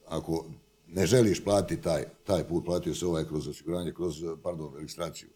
[0.07, 0.45] ako
[0.87, 5.29] ne želiš platiti taj, taj put, platio se ovaj kroz osiguranje, kroz, pardon, registraciju.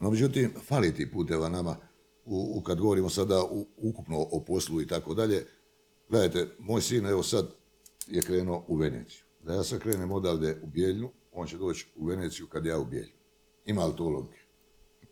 [0.00, 1.76] No, međutim, fali ti puteva nama,
[2.24, 5.46] u, kad govorimo sada u, ukupno o poslu i tako dalje.
[6.08, 7.46] Gledajte, moj sin, evo sad,
[8.06, 9.24] je krenuo u Veneciju.
[9.42, 12.84] Da ja sad krenem odavde u Bijeljnu, on će doći u Veneciju kad ja u
[12.84, 13.12] Bijeljnu.
[13.64, 14.40] Ima li to logike?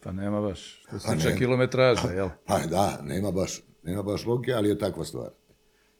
[0.03, 2.29] Pa nema baš, što se tiče kilometraža, jel?
[2.47, 5.31] Pa da, nema baš, nema baš logike, ali je takva stvar.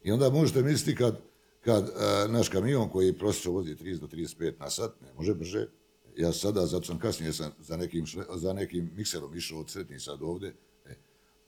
[0.03, 1.21] I onda možete misliti kad,
[1.61, 5.67] kad e, naš kamion koji prosječno vozi 30 do 35 na sat, ne može brže,
[6.17, 8.05] ja sada, zato sam kasnije sam za nekim,
[8.35, 10.55] za nekim mikserom išao od sad ovdje,
[10.87, 10.95] e,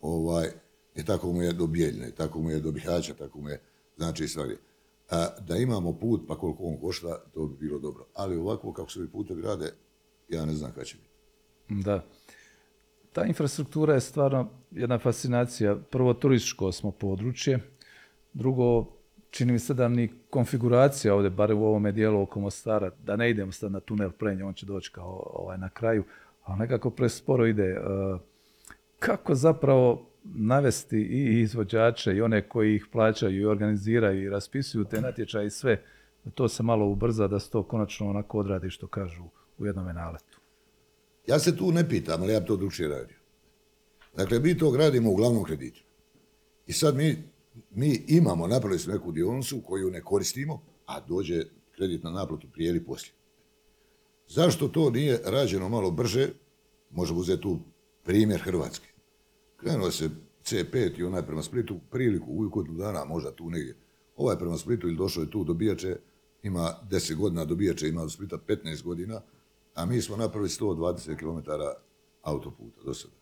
[0.00, 0.50] ovaj,
[0.96, 3.60] i tako mu je do Bijeljne, tako mu je do Bihaća, tako mu je,
[3.96, 4.56] znači stvari.
[5.10, 8.06] A, da imamo put, pa koliko on košta, to bi bilo dobro.
[8.14, 9.72] Ali ovako, kako se ovi putevi grade,
[10.28, 11.10] ja ne znam kada će biti.
[11.84, 12.04] Da.
[13.12, 15.76] Ta infrastruktura je stvarno jedna fascinacija.
[15.90, 17.60] Prvo, turističko smo područje.
[18.32, 18.86] Drugo,
[19.30, 23.30] čini mi se da ni konfiguracija ovdje, bar u ovome dijelu oko Mostara, da ne
[23.30, 26.04] idemo sad na tunel Prenje, on će doći kao ovaj, na kraju,
[26.44, 27.64] ali nekako presporo ide.
[27.64, 27.78] E,
[28.98, 35.00] kako zapravo navesti i izvođače i one koji ih plaćaju i organiziraju i raspisuju te
[35.00, 35.82] natječaje i sve,
[36.34, 39.24] to se malo ubrza, da se to konačno onako odradi što kažu
[39.58, 40.40] u jednom naletu.
[41.26, 43.16] Ja se tu ne pitam, ali ja to drugčije radio.
[44.16, 45.82] Dakle, mi to gradimo u glavnom kreditu.
[46.66, 47.22] I sad mi,
[47.70, 51.44] mi imamo, napravili smo neku dionicu koju ne koristimo, a dođe
[51.76, 53.12] kredit na naplatu prije ili poslije.
[54.28, 56.28] Zašto to nije rađeno malo brže?
[56.90, 57.58] Možemo uzeti tu
[58.04, 58.85] primjer Hrvatske.
[59.66, 60.10] Krenuo se
[60.44, 63.76] C5 i onaj prema Splitu, priliku u godinu dana, možda tu negdje.
[64.16, 65.96] Ovaj prema Splitu ili došao je tu, dobijače,
[66.42, 69.20] ima 10 godina, dobijače ima do Splita 15 godina,
[69.74, 71.50] a mi smo napravili 120 km
[72.22, 73.14] autoputa do sada.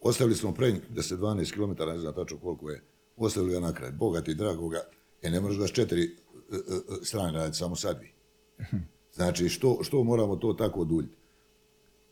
[0.00, 2.82] ostavili smo prenj 10-12 km, ne znam tačno koliko je,
[3.16, 3.92] ostavili ga na kraj.
[3.92, 4.80] Bogati, dragoga,
[5.22, 6.06] e ne možeš ga četiri e,
[6.52, 8.12] e, e, strane raditi, samo sad vi.
[9.14, 11.16] Znači, što, što moramo to tako duljiti?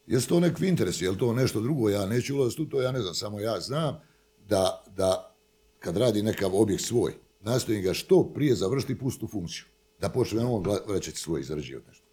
[0.07, 3.01] Jesu to neki interes, je to nešto drugo, ja neću ulaziti u to, ja ne
[3.01, 4.01] znam, samo ja znam
[4.49, 5.37] da, da
[5.79, 9.65] kad radi nekav objekt svoj, nastojim ga što prije završiti pustu funkciju,
[10.01, 12.07] da počne on vraćati svoj izrađivati nešto.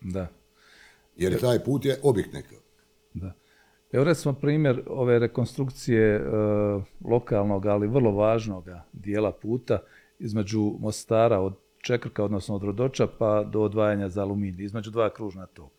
[0.00, 0.28] Da.
[1.16, 2.58] Jer taj put je objekt nekav.
[3.14, 3.32] Da.
[3.92, 6.22] Evo recimo primjer ove rekonstrukcije e,
[7.04, 9.78] lokalnog, ali vrlo važnog dijela puta
[10.18, 15.46] između Mostara od Čekrka, odnosno od Rodoča, pa do odvajanja za aluminij, između dva kružna
[15.46, 15.75] toka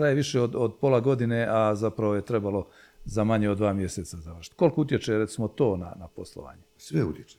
[0.00, 2.68] traje više od, od pola godine, a zapravo je trebalo
[3.04, 4.56] za manje od dva mjeseca završiti.
[4.56, 6.62] Koliko utječe recimo to na, na poslovanje?
[6.76, 7.38] Sve utječe.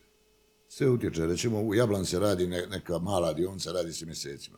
[0.67, 1.25] Sve utječe.
[1.25, 4.57] Recimo u Jablan se radi neka mala dionica, radi se mjesecima.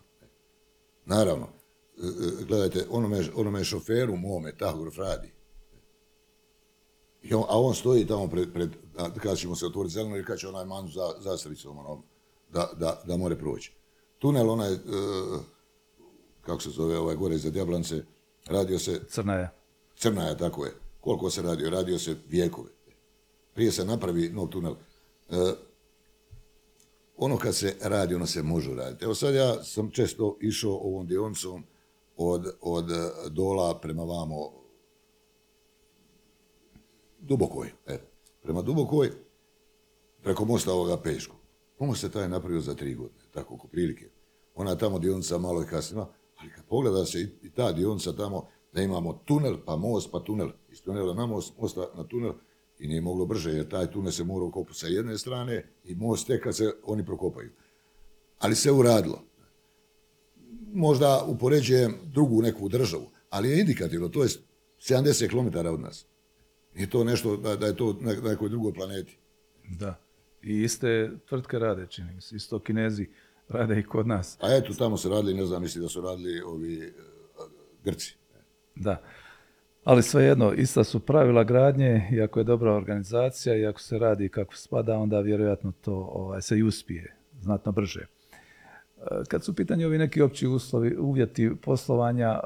[1.05, 5.31] Naravno, e, e, gledajte, onome, onome šoferu mome tahograf radi.
[7.21, 8.69] I on, a on stoji tamo pred, pred
[9.21, 12.03] kad ćemo se otvoriti zeleno i kad će onaj man za, zastavicom onom,
[12.53, 13.73] da, da, da more proći.
[14.19, 14.79] Tunel onaj, e,
[16.45, 18.03] kako se zove ovaj gore za Djablance,
[18.45, 19.01] radio se...
[19.10, 19.49] Crnaja.
[19.95, 20.71] Crnaja, tako je.
[20.99, 21.69] Koliko se radio?
[21.69, 22.69] Radio se vijekove.
[23.53, 24.75] Prije se napravi nov tunel.
[25.29, 25.36] E,
[27.17, 29.06] ono kad se radi, ono se može raditi.
[29.06, 31.63] Evo sad ja sam često išao ovom dioncom
[32.17, 32.86] od, od
[33.29, 34.51] dola prema vamo
[37.19, 37.71] Dubokoj.
[37.88, 37.99] E,
[38.41, 39.12] prema Dubokoj,
[40.23, 41.38] preko mosta ovoga Peškog.
[41.77, 44.10] Pomost se taj napravio za tri godine, tako oko prilike.
[44.56, 48.82] Ona tamo dionica malo je kasnila, ali kad pogleda se i ta dionica tamo, da
[48.82, 52.34] imamo tunel, pa most, pa tunel, iz tunela na most, mosta na tunel,
[52.79, 56.27] i nije moglo brže, jer taj tunel se mora ukopati sa jedne strane i most
[56.27, 57.49] tek kad se oni prokopaju.
[58.39, 59.23] Ali se uradilo.
[60.73, 64.29] Možda upoređujem drugu neku državu, ali je indikativno, to je
[64.79, 66.06] 70 km od nas.
[66.75, 69.17] Nije to nešto da, da je to na nekoj drugoj planeti.
[69.69, 69.99] Da.
[70.41, 72.36] I iste tvrtke rade, čini mi se.
[72.36, 73.08] Isto kinezi
[73.53, 74.37] rade i kod nas.
[74.41, 76.91] A eto, tamo su radili, ne znam, misli da su radili ovi e,
[77.83, 78.15] Grci.
[78.75, 79.01] Da.
[79.83, 84.29] Ali svejedno, ista su pravila gradnje i ako je dobra organizacija i ako se radi
[84.29, 88.01] kako spada, onda vjerojatno to ovaj, se i uspije znatno brže.
[88.01, 92.39] E, kad su u pitanju ovi neki opći uslovi, uvjeti poslovanja,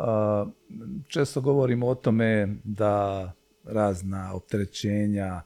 [1.08, 3.32] često govorimo o tome da
[3.64, 5.42] razna opterećenja,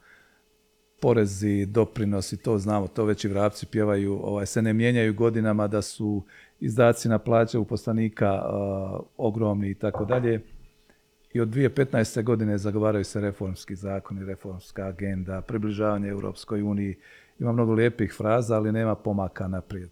[1.02, 5.82] porezi, doprinosi, to znamo, to već i vrapci pjevaju, ovaj, se ne mijenjaju godinama, da
[5.82, 6.24] su
[6.60, 8.42] izdaci na plaće uposlanika
[9.18, 10.42] ogromni i tako dalje.
[11.34, 12.24] I od 2015.
[12.24, 16.98] godine zagovaraju se reformski zakoni, reformska agenda, približavanje Europskoj uniji.
[17.40, 19.92] Ima mnogo lijepih fraza, ali nema pomaka naprijed.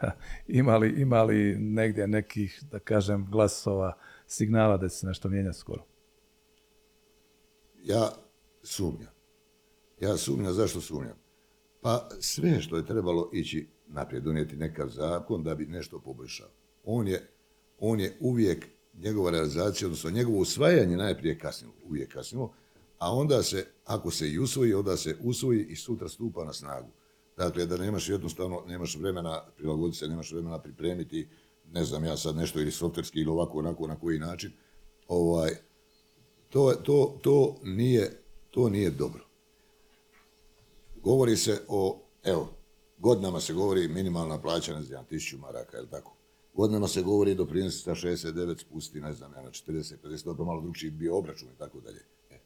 [0.46, 5.84] imali, imali negdje nekih, da kažem, glasova, signala da će se nešto mijenjati skoro?
[7.84, 8.08] Ja
[8.62, 9.15] sumnjam.
[10.00, 11.16] Ja sumnjam, zašto sumnjam?
[11.80, 16.48] Pa sve što je trebalo ići naprijed, donijeti nekav zakon da bi nešto poboljšao.
[16.84, 17.28] On je,
[17.78, 18.66] on je uvijek,
[18.98, 22.52] njegova realizacija, odnosno njegovo usvajanje najprije kasnilo, uvijek kasnilo,
[22.98, 26.88] a onda se, ako se i usvoji, onda se usvoji i sutra stupa na snagu.
[27.36, 31.28] Dakle, da nemaš jednostavno, nemaš vremena prilagoditi se, nemaš vremena pripremiti,
[31.72, 34.52] ne znam ja sad nešto ili softverski ili ovako, onako, na koji način,
[35.08, 35.50] ovaj,
[36.48, 39.25] to, to, to, nije, to nije dobro.
[41.06, 42.48] Govori se o, evo,
[42.98, 46.16] godinama se govori minimalna plaća, ne znam, tisuću maraka, je tako?
[46.54, 50.90] Godinama se govori do sa 69 spusti, ne znam, na 40, 50, dobro malo drugčiji
[50.90, 52.00] bio obračun i tako dalje.
[52.30, 52.38] E.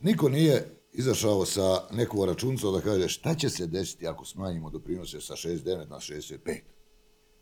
[0.00, 5.20] Niko nije izašao sa nekom računcom da kaže šta će se desiti ako smanjimo doprinose
[5.20, 6.60] sa 69 na 65.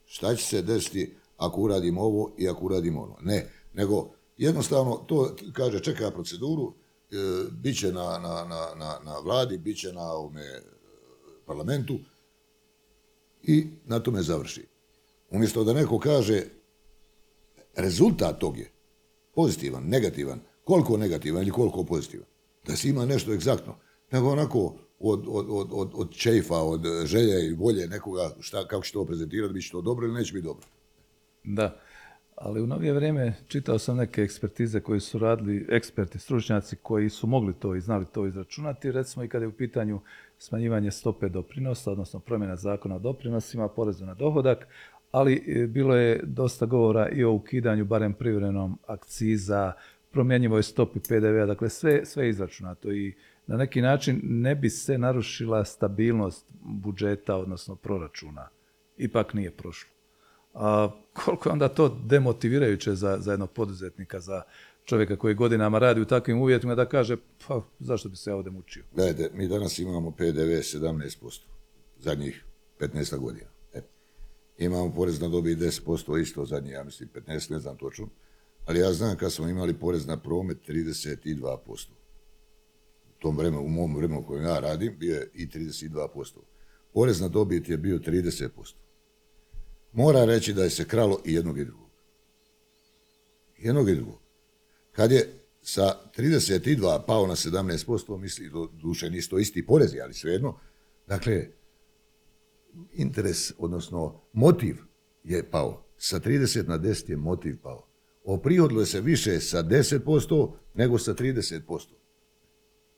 [0.04, 3.16] Šta će se desiti ako uradimo ovo i ako uradimo ono.
[3.20, 6.74] Ne, nego jednostavno to kaže čeka proceduru,
[7.10, 7.16] e,
[7.50, 8.44] bit će na, na,
[8.76, 10.60] na, na vladi, bit će na ovome
[11.46, 11.98] parlamentu
[13.42, 14.66] i na tome završi.
[15.30, 16.42] Umjesto da neko kaže
[17.76, 18.70] rezultat tog je
[19.34, 22.26] pozitivan, negativan, koliko negativan ili koliko pozitivan,
[22.66, 23.76] da se ima nešto egzaktno,
[24.10, 28.84] nego onako od, od, od, od, od čejfa, od želje i volje nekoga šta, kako
[28.84, 30.66] će to prezentirati, bit će to dobro ili neće biti dobro.
[31.44, 31.80] Da,
[32.36, 37.26] ali u novije vrijeme čitao sam neke ekspertize koji su radili, eksperti, stručnjaci koji su
[37.26, 40.00] mogli to i znali to izračunati, recimo i kada je u pitanju
[40.38, 44.66] smanjivanje stope doprinosa, odnosno promjena zakona o doprinosima, porezu na dohodak,
[45.10, 49.72] ali e, bilo je dosta govora i o ukidanju, barem privremenom akciza,
[50.10, 53.14] promjenjivoj stopi PDV-a, dakle sve, sve izračunato i
[53.46, 58.48] na neki način ne bi se narušila stabilnost budžeta, odnosno proračuna.
[58.96, 59.93] Ipak nije prošlo.
[60.54, 60.90] A
[61.24, 64.42] koliko je onda to demotivirajuće za, za jednog poduzetnika, za
[64.84, 68.52] čovjeka koji godinama radi u takvim uvjetima da kaže pa zašto bi se ja ovdje
[68.52, 68.84] mučio?
[68.94, 71.40] Gledajte, mi danas imamo PDV 17%
[71.98, 72.44] zadnjih
[72.80, 73.46] 15 godina.
[73.74, 73.80] E,
[74.58, 78.08] imamo porez na dobit 10% isto zadnji, ja mislim 15, ne znam točno.
[78.66, 81.88] Ali ja znam kad smo imali porez na promet 32%.
[83.08, 86.32] U tom vremenu, u mom vremenu kojem ja radim, bio je i 32%.
[86.92, 88.48] Porez na dobit je bio 30%.
[89.94, 91.90] Mora reći da je se kralo i jednog i drugog.
[93.58, 94.18] Jednog i drugog.
[94.92, 100.14] Kad je sa 32 pao na 17%, misli, do duše nisu to isti porezi, ali
[100.14, 100.58] svejedno,
[101.06, 101.48] dakle,
[102.92, 104.76] interes, odnosno motiv
[105.24, 105.84] je pao.
[105.96, 107.86] Sa 30 na 10 je motiv pao.
[108.24, 111.80] Oprihodilo se više sa 10% nego sa 30%.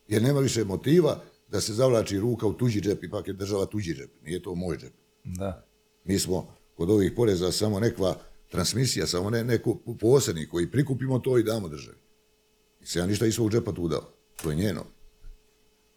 [0.08, 3.94] Jer nema više motiva da se zavlači ruka u tuđi džep, ipak je država tuđi
[3.94, 4.92] džep, nije to moj džep.
[5.24, 5.66] Da.
[6.04, 8.16] Mi smo kod ovih poreza samo nekva
[8.50, 11.96] transmisija, samo ne, neko posrednik koji prikupimo to i damo državi.
[12.80, 14.08] I se ja ništa iz svog džepa tu dao.
[14.42, 14.84] To je njeno.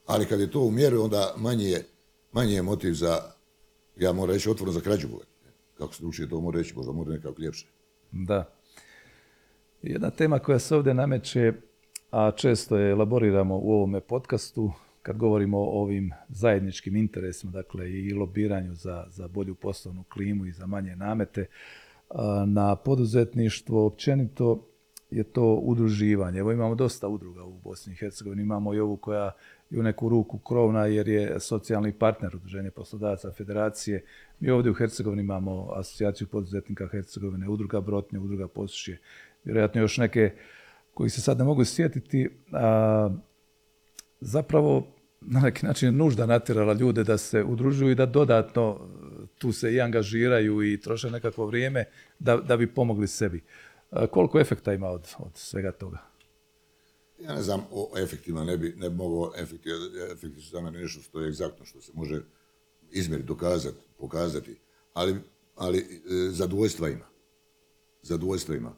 [0.05, 1.85] Ali kad je to u mjeru, onda manje je,
[2.31, 3.21] manje je motiv za,
[3.97, 5.07] ja moram reći, otvorno za krađu
[5.77, 7.67] Kako se dručije to mora reći, možda mora nekako ljepše.
[8.11, 8.53] Da.
[9.81, 11.53] Jedna tema koja se ovdje nameće,
[12.11, 18.13] a često je elaboriramo u ovome podcastu, kad govorimo o ovim zajedničkim interesima, dakle i
[18.13, 21.45] lobiranju za, za bolju poslovnu klimu i za manje namete,
[22.45, 24.65] na poduzetništvo općenito
[25.11, 26.39] je to udruživanje.
[26.39, 29.31] Evo imamo dosta udruga u Bosni i Hercegovini, imamo i ovu koja
[29.69, 34.03] je u neku ruku krovna jer je socijalni partner udruženja poslodavaca federacije.
[34.39, 38.99] Mi ovdje u Hercegovini imamo asocijaciju poduzetnika Hercegovine, udruga Brotnje, udruga Posušje,
[39.43, 40.31] vjerojatno još neke
[40.93, 42.29] koji se sad ne mogu sjetiti.
[42.51, 43.09] A,
[44.21, 44.87] zapravo
[45.21, 48.89] na neki način nužda natjerala ljude da se udružuju i da dodatno
[49.37, 51.85] tu se i angažiraju i troše nekakvo vrijeme
[52.19, 53.43] da, da bi pomogli sebi.
[54.11, 55.97] koliko efekta ima od, od svega toga?
[57.19, 59.69] Ja ne znam o efektima, ne bi, ne bi mogao, efekti,
[60.11, 62.21] efekti su nešto što je egzaktno, što se može
[62.91, 64.55] izmjeriti, dokazati, pokazati,
[64.93, 65.15] ali,
[65.55, 65.85] ali e,
[66.29, 67.05] zadovoljstva ima.
[68.01, 68.75] Zadovoljstva ima.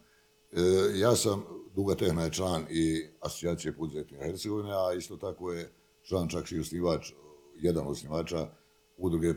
[0.51, 0.61] E,
[0.95, 1.43] ja sam,
[1.75, 5.71] Duga Tehna je član i asocijacije poduzetnika Hercegovine, a isto tako je
[6.03, 7.11] član čak i osnivač,
[7.55, 8.49] jedan osnivača
[8.97, 9.33] udruge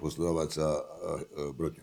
[0.00, 0.74] poslodavaca
[1.54, 1.82] Brotnja.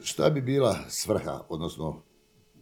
[0.00, 2.02] Šta bi bila svrha, odnosno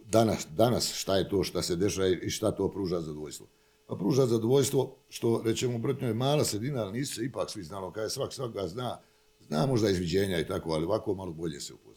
[0.05, 3.47] danas, danas šta je to šta se dešava i šta to pruža zadovoljstvo?
[3.87, 7.93] Pa pruža zadovoljstvo što, rećemo, Brotnja je mala sredina, ali nisu se ipak svi znalo,
[7.93, 9.01] kada je svak svak zna,
[9.41, 11.94] zna možda izviđenja i tako, ali ovako malo bolje se upozna.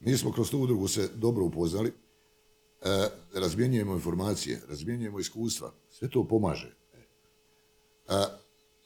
[0.00, 6.28] Mi smo kroz tu udrugu se dobro upoznali, e, razmjenjujemo informacije, razmjenjujemo iskustva, sve to
[6.28, 6.76] pomaže.
[6.94, 8.24] E,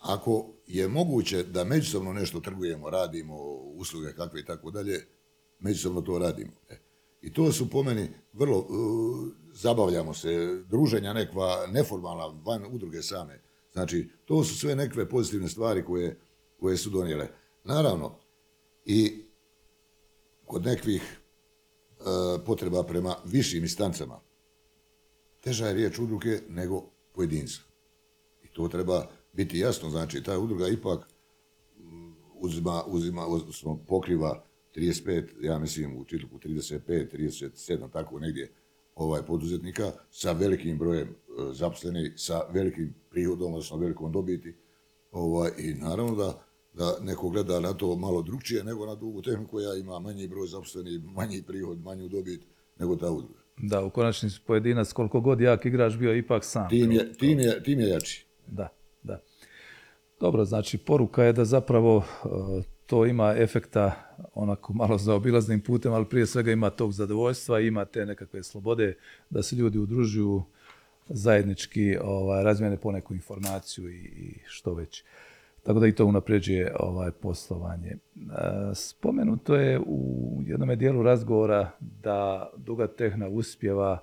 [0.00, 3.36] ako je moguće da međusobno nešto trgujemo, radimo,
[3.74, 5.06] usluge kakve i tako dalje,
[5.60, 6.52] međusobno to radimo.
[6.70, 6.78] E.
[7.22, 8.66] I to su po meni vrlo, uh,
[9.52, 13.40] zabavljamo se, druženja nekva neformalna, van udruge same.
[13.72, 16.20] Znači, to su sve nekve pozitivne stvari koje,
[16.60, 17.28] koje su donijele.
[17.64, 18.18] Naravno,
[18.84, 19.21] i
[20.52, 21.02] kod nekvih
[21.98, 22.06] uh,
[22.46, 24.20] potreba prema višim instancama,
[25.40, 27.60] teža je riječ udruge nego pojedinca.
[28.44, 31.08] I to treba biti jasno, znači, ta udruga ipak
[31.78, 34.44] mm, uzima, uzima, odnosno pokriva
[34.76, 38.52] 35, ja mislim u Čitluku 35, 37, tako negdje
[38.94, 41.14] ovaj poduzetnika sa velikim brojem e,
[41.52, 44.54] zaposlenih, sa velikim prihodom, odnosno velikom dobiti.
[45.12, 49.50] Ovaj, I naravno da, da neko gleda na to malo drugčije nego na dugu tehniku
[49.50, 52.40] koja ima manji broj zaposlenih, manji prihod, manju dobit
[52.78, 53.40] nego ta udruga.
[53.56, 56.68] Da, u konačnici pojedinac koliko god jak igrač bio ipak sam.
[56.68, 58.26] Tim je, tim je, tim je jači.
[58.46, 58.68] Da,
[59.02, 59.20] da.
[60.20, 62.28] Dobro, znači poruka je da zapravo e,
[62.86, 67.84] to ima efekta onako malo za obilaznim putem, ali prije svega ima tog zadovoljstva, ima
[67.84, 68.96] te nekakve slobode
[69.30, 70.42] da se ljudi udružuju
[71.08, 75.04] zajednički, ovaj, razmijene poneku informaciju i, i što već.
[75.62, 77.90] Tako da i to unapređuje ovaj poslovanje.
[77.90, 77.98] E,
[78.74, 83.98] spomenuto je u jednom dijelu razgovora da Duga Tehna uspjeva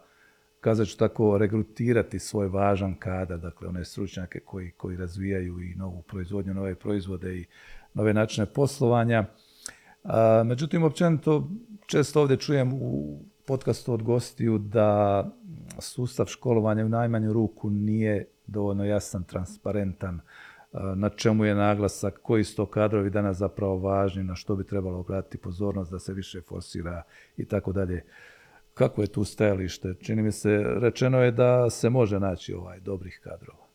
[0.62, 6.02] kazat ću tako, regrutirati svoj važan kadar, dakle one stručnjake koji, koji razvijaju i novu
[6.02, 7.46] proizvodnju, nove proizvode i
[7.94, 9.26] nove načine poslovanja.
[10.46, 11.50] međutim, općenito
[11.86, 15.26] često ovdje čujem u podcastu od gostiju da
[15.80, 20.20] sustav školovanja u najmanju ruku nije dovoljno jasan, transparentan,
[20.72, 25.00] na čemu je naglasak, koji su to kadrovi danas zapravo važni, na što bi trebalo
[25.00, 27.04] obratiti pozornost da se više forsira
[27.38, 28.04] i tako dalje.
[28.74, 29.96] Kako je tu stajalište?
[30.02, 33.68] Čini mi se, rečeno je da se može naći ovaj dobrih kadrova.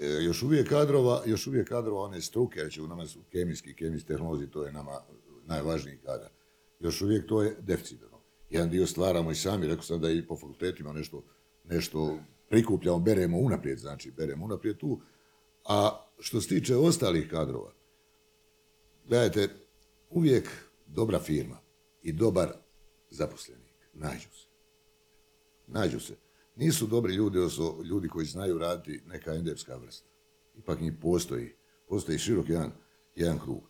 [0.00, 4.08] E, još uvijek kadrova, još uvijek kadrova one struke, znači u nama su kemijski, kemijski
[4.08, 5.00] tehnolozi, to je nama
[5.46, 6.28] najvažniji kadar.
[6.80, 8.18] Još uvijek to je deficitno.
[8.50, 11.22] Jedan dio stvaramo i sami, rekao sam da i po fakultetima nešto,
[11.64, 12.18] nešto
[12.48, 15.00] prikupljamo, beremo unaprijed, znači beremo unaprijed tu.
[15.64, 17.72] A što se tiče ostalih kadrova,
[19.08, 19.48] gledajte,
[20.10, 20.48] uvijek
[20.86, 21.58] dobra firma
[22.02, 22.52] i dobar
[23.10, 23.72] zaposlenik.
[23.92, 24.46] Nađu se.
[25.66, 26.14] Nađu se.
[26.56, 30.08] Nisu dobri ljudi, odnosno ljudi koji znaju raditi neka endepska vrsta.
[30.54, 31.54] Ipak njih postoji.
[31.88, 32.72] Postoji širok jedan,
[33.14, 33.62] jedan krug.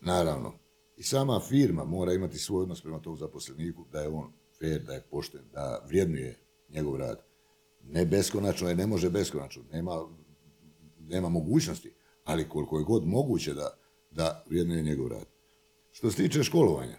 [0.00, 0.52] Naravno,
[0.96, 4.92] i sama firma mora imati svoj odnos prema tom zaposleniku, da je on fair, da
[4.92, 7.24] je pošten, da vrijednuje njegov rad.
[7.84, 10.08] Ne beskonačno je, ne može beskonačno, nema,
[11.10, 11.92] nema mogućnosti,
[12.24, 13.78] ali koliko je god moguće da,
[14.10, 15.26] da vrijednuje njegov rad.
[15.92, 16.96] Što se tiče školovanja,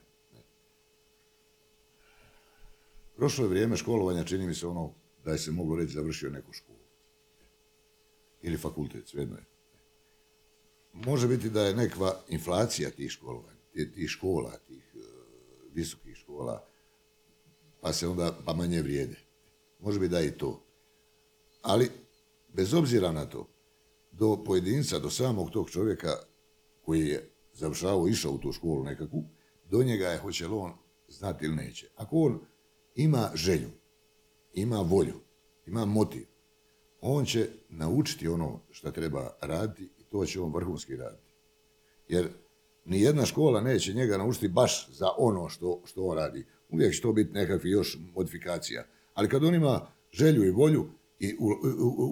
[3.21, 4.93] Prošlo je vrijeme školovanja, čini mi se ono
[5.25, 6.79] da je se moglo reći završio neku školu.
[8.41, 9.43] Ili fakultet, svejedno je.
[10.93, 13.59] Može biti da je nekva inflacija tih školovanja,
[13.93, 15.01] tih škola, tih uh,
[15.73, 16.65] visokih škola,
[17.81, 19.15] pa se onda pa manje vrijede.
[19.79, 20.63] Može biti da je i to.
[21.61, 21.89] Ali,
[22.53, 23.47] bez obzira na to,
[24.11, 26.09] do pojedinca, do samog tog čovjeka
[26.85, 29.23] koji je završavao, išao u tu školu nekakvu,
[29.69, 30.73] do njega je hoće li on
[31.07, 31.87] znati ili neće.
[31.95, 32.39] Ako on
[32.95, 33.69] ima želju,
[34.53, 35.19] ima volju,
[35.65, 36.25] ima motiv,
[37.01, 41.33] on će naučiti ono što treba raditi i to će on vrhunski raditi.
[42.07, 42.29] Jer
[42.85, 46.45] Nijedna škola neće njega naučiti baš za ono što, što on radi.
[46.69, 48.85] Uvijek će to biti nekakvi još modifikacija.
[49.13, 50.87] Ali kad on ima želju i volju
[51.19, 51.35] i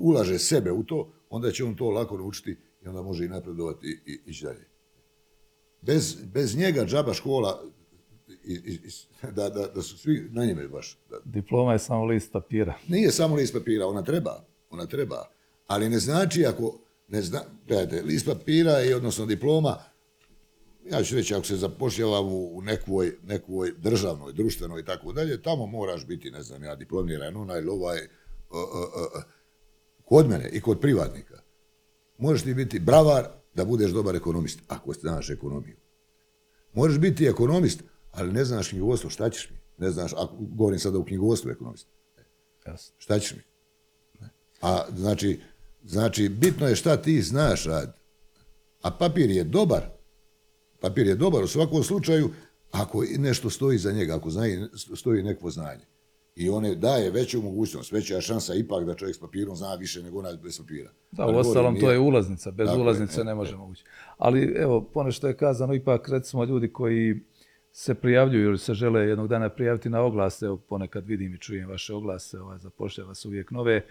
[0.03, 4.01] ulaže sebe u to, onda će on to lako naučiti i onda može i napredovati
[4.05, 4.67] i ići dalje.
[5.81, 7.63] Bez, bez njega džaba škola
[8.43, 8.79] i,
[9.31, 10.97] da, da, da, su svi na njime baš.
[11.25, 12.73] Diploma je samo list papira.
[12.87, 15.29] Nije samo list papira, ona treba, ona treba.
[15.67, 19.77] Ali ne znači ako, ne zna, gledajte, list papira i odnosno diploma,
[20.91, 25.65] ja ću reći, ako se zapošljavam u nekoj, nekoj državnoj, društvenoj i tako dalje, tamo
[25.65, 27.99] moraš biti, ne znam, ja diplomiran, onaj ovaj,
[30.09, 31.41] kod mene i kod privatnika.
[32.17, 35.77] Možeš ti biti bravar da budeš dobar ekonomist, ako znaš ekonomiju.
[36.73, 39.57] Možeš biti ekonomist, ali ne znaš knjigovodstvo, šta ćeš mi?
[39.77, 41.87] Ne znaš, ako govorim sada u knjigovodstvu ekonomist.
[42.97, 43.41] Šta ćeš mi?
[44.61, 45.39] A znači,
[45.83, 47.97] znači, bitno je šta ti znaš rad.
[48.81, 49.83] A papir je dobar.
[50.79, 52.29] Papir je dobar u svakom slučaju
[52.71, 54.29] ako nešto stoji za njega, ako
[54.95, 55.85] stoji neko znanje.
[56.39, 60.19] I one daje veću mogućnost, veća šansa ipak da čovjek s papirom zna više nego
[60.19, 60.89] onaj bez papira.
[61.11, 63.83] Da, u ostalom to je ulaznica, bez ulaznice ne može mogući.
[64.17, 67.19] Ali evo, ponešto je kazano, ipak recimo ljudi koji
[67.71, 71.69] se prijavljuju ili se žele jednog dana prijaviti na oglase, evo ponekad vidim i čujem
[71.69, 73.85] vaše oglase, ovaj, zapošljava se uvijek nove.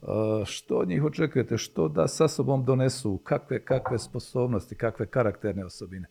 [0.00, 0.08] Uh,
[0.46, 1.58] što od njih očekujete?
[1.58, 3.18] Što da sa sobom donesu?
[3.24, 6.08] Kakve, kakve sposobnosti, kakve karakterne osobine?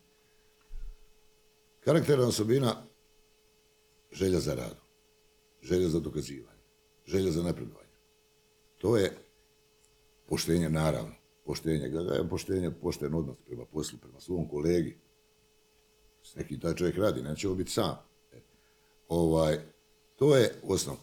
[1.80, 2.76] Karakterna osobina
[4.12, 4.89] želja za radom,
[5.62, 6.64] želja za dokazivanje,
[7.06, 7.90] želja za napredovanje.
[8.78, 9.18] To je
[10.26, 11.16] poštenje, naravno.
[11.46, 11.92] Poštenje,
[12.30, 14.98] poštenje, pošten odnos prema poslu, prema svom kolegi,
[16.24, 17.98] s nekim taj čovjek radi, neće on biti sam.
[18.32, 18.42] E,
[19.08, 19.60] ovaj,
[20.16, 20.96] to je osnov.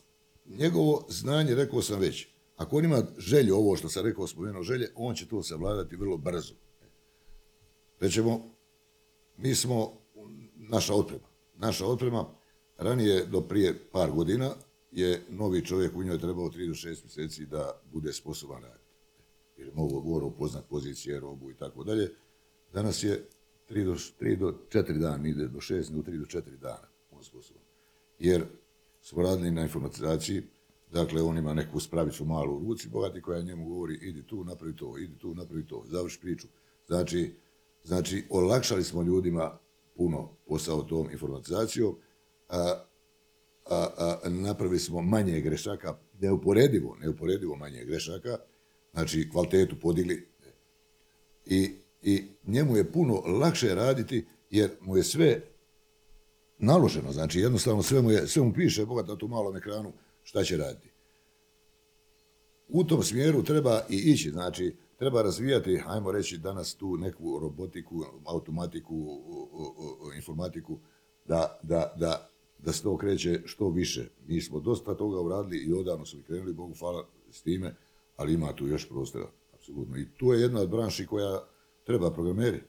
[0.46, 2.26] Njegovo znanje, rekao sam već,
[2.56, 6.16] ako on ima želju, ovo što sam rekao, spomenuo želje, on će to savladati vrlo
[6.16, 6.54] brzo.
[8.00, 8.50] Rećemo,
[9.36, 9.92] mi smo,
[10.54, 12.34] naša otprema, naša otprema,
[12.78, 14.50] ranije do prije par godina
[14.92, 18.84] je novi čovjek u njoj trebao 3 do 6 mjeseci da bude sposoban raditi.
[19.56, 22.10] Jer je govoru upoznat pozicije, robu i tako dalje.
[22.72, 23.24] Danas je
[23.70, 27.24] 3 do, 3 do 4 dana, ide do 6, nego 3 do 4 dana on
[27.24, 27.62] sposoban.
[28.18, 28.44] Jer
[29.02, 30.42] smo radili na informatizaciji,
[30.92, 34.76] dakle on ima neku spravicu malu u ruci, bogati koja njemu govori idi tu, napravi
[34.76, 36.46] to, idi tu, napravi to, završi priču.
[36.86, 37.34] Znači,
[37.84, 39.58] znači olakšali smo ljudima
[39.96, 41.96] puno posao tom informatizacijom,
[42.48, 42.84] a,
[43.70, 43.86] a,
[44.24, 48.38] a, napravili smo manje grešaka, neuporedivo, neuporedivo manje grešaka,
[48.92, 50.28] znači kvalitetu podigli
[51.46, 51.74] i
[52.06, 55.42] i njemu je puno lakše raditi jer mu je sve
[56.58, 59.92] naloženo, znači jednostavno sve mu, je, sve mu piše bogat na tu malom ekranu
[60.22, 60.90] šta će raditi.
[62.68, 68.04] U tom smjeru treba i ići, znači treba razvijati, ajmo reći danas tu neku robotiku,
[68.24, 69.20] automatiku,
[70.16, 70.78] informatiku,
[71.24, 74.08] da, da, da, da se to kreće što više.
[74.26, 77.74] Mi smo dosta toga uradili i odavno smo krenuli, Bogu hvala s time,
[78.16, 79.96] ali ima tu još prostora, apsolutno.
[79.96, 81.40] I tu je jedna od branši koja
[81.84, 82.60] treba programeri.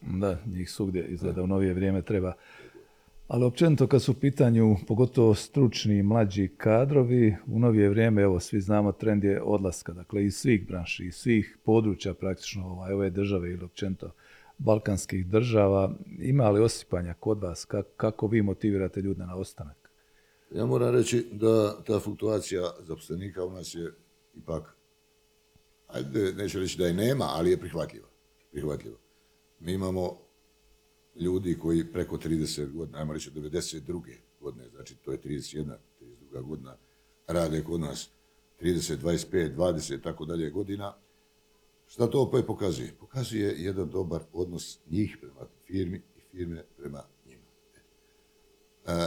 [0.00, 2.32] Da, njih svugdje izgleda u novije vrijeme treba.
[3.28, 8.60] Ali općenito kad su u pitanju pogotovo stručni mlađi kadrovi, u novije vrijeme, evo svi
[8.60, 13.50] znamo, trend je odlaska, dakle iz svih branši, iz svih područja praktično ovaj, ove države
[13.50, 14.10] ili općenito
[14.60, 15.94] balkanskih država.
[16.18, 17.66] Ima li osipanja kod vas?
[17.96, 19.90] Kako vi motivirate ljude na ostanak?
[20.50, 23.92] Ja moram reći da ta fluktuacija zaposlenika u nas je
[24.34, 24.76] ipak
[25.88, 28.08] ajde, neću reći da je nema, ali je prihvatljiva.
[28.50, 28.96] prihvatljiva.
[29.60, 30.18] Mi imamo
[31.16, 34.16] ljudi koji preko 30 godina, ajmo reći 92.
[34.40, 35.74] godine, znači to je 31.
[36.32, 36.42] 32.
[36.42, 36.76] godina,
[37.26, 38.10] rade kod nas
[38.60, 40.94] 30, 25, 20, tako dalje godina.
[41.90, 42.92] Šta to opet pokazuje?
[43.00, 47.42] Pokazuje jedan dobar odnos njih prema firmi i firme prema njima.
[48.86, 49.06] E,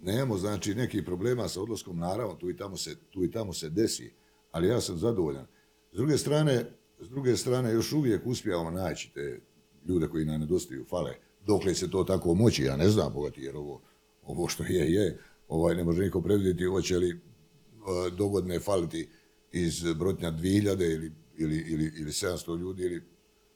[0.00, 3.68] nemamo znači nekih problema sa odlaskom, naravno, tu i tamo se, tu i tamo se
[3.68, 4.12] desi,
[4.50, 5.46] ali ja sam zadovoljan.
[5.92, 6.64] S druge strane,
[7.00, 9.40] s druge strane još uvijek uspijevamo naći te
[9.88, 11.14] ljude koji nam nedostaju, fale.
[11.46, 13.82] Dokle se to tako moći, ja ne znam, bogati, jer ovo,
[14.22, 15.18] ovo što je, je.
[15.48, 19.08] Ovaj, ne može niko predvidjeti hoće li uh, dogodne faliti
[19.52, 23.02] iz brotnja 2000 ili, ili, ili, ili 700 ljudi ili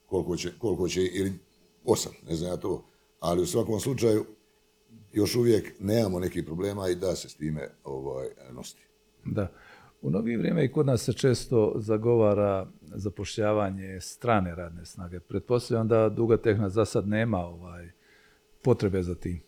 [0.07, 1.33] koliko će, koliko će, ili
[1.85, 2.87] 8, ne znam ja to.
[3.21, 4.25] Ali u svakom slučaju
[5.13, 8.83] još uvijek nemamo nekih problema i da se s time ovaj, nositi.
[9.25, 9.53] Da.
[10.03, 15.21] U novije vrijeme i kod nas se često zagovara zapošljavanje strane radne snage.
[15.21, 17.91] Pretpostavljam da Duga Tehna za sad nema ovaj,
[18.63, 19.41] potrebe za tim.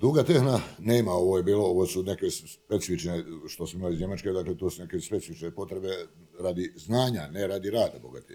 [0.00, 4.32] Duga Tehna nema, ovo je bilo, ovo su neke specifične, što smo imali iz Njemačke,
[4.32, 6.06] dakle to su neke specifične potrebe
[6.40, 8.34] radi znanja, ne radi rada, bogati.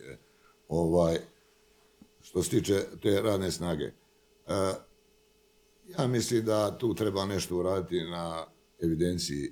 [0.68, 1.18] ovaj,
[2.22, 3.84] što se tiče te radne snage.
[3.84, 3.94] E,
[5.98, 8.46] ja mislim da tu treba nešto uraditi na
[8.82, 9.52] evidenciji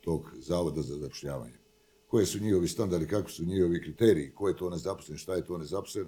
[0.00, 1.58] tog zavoda za zapošljavanje.
[2.06, 5.58] Koje su njihovi standardi, kakvi su njihovi kriteriji, ko je to nezaposlen, šta je to
[5.58, 6.06] nezaposlen.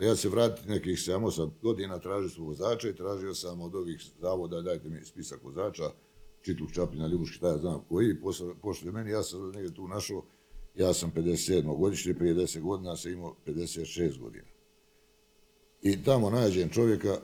[0.00, 4.10] A ja se vratiti nekih 7-8 godina, tražio sam vozača i tražio sam od ovih
[4.20, 5.90] zavoda, dajte mi spisak vozača,
[6.42, 8.16] Čitluk, Čapina, Ljubuški, šta ja znam koji,
[8.62, 10.24] pošli meni, ja sam negdje tu našao,
[10.74, 11.78] ja sam 57.
[11.78, 14.46] godišnje, prije 10 godina sam imao 56 godina.
[15.82, 17.16] I tamo nađem čovjeka,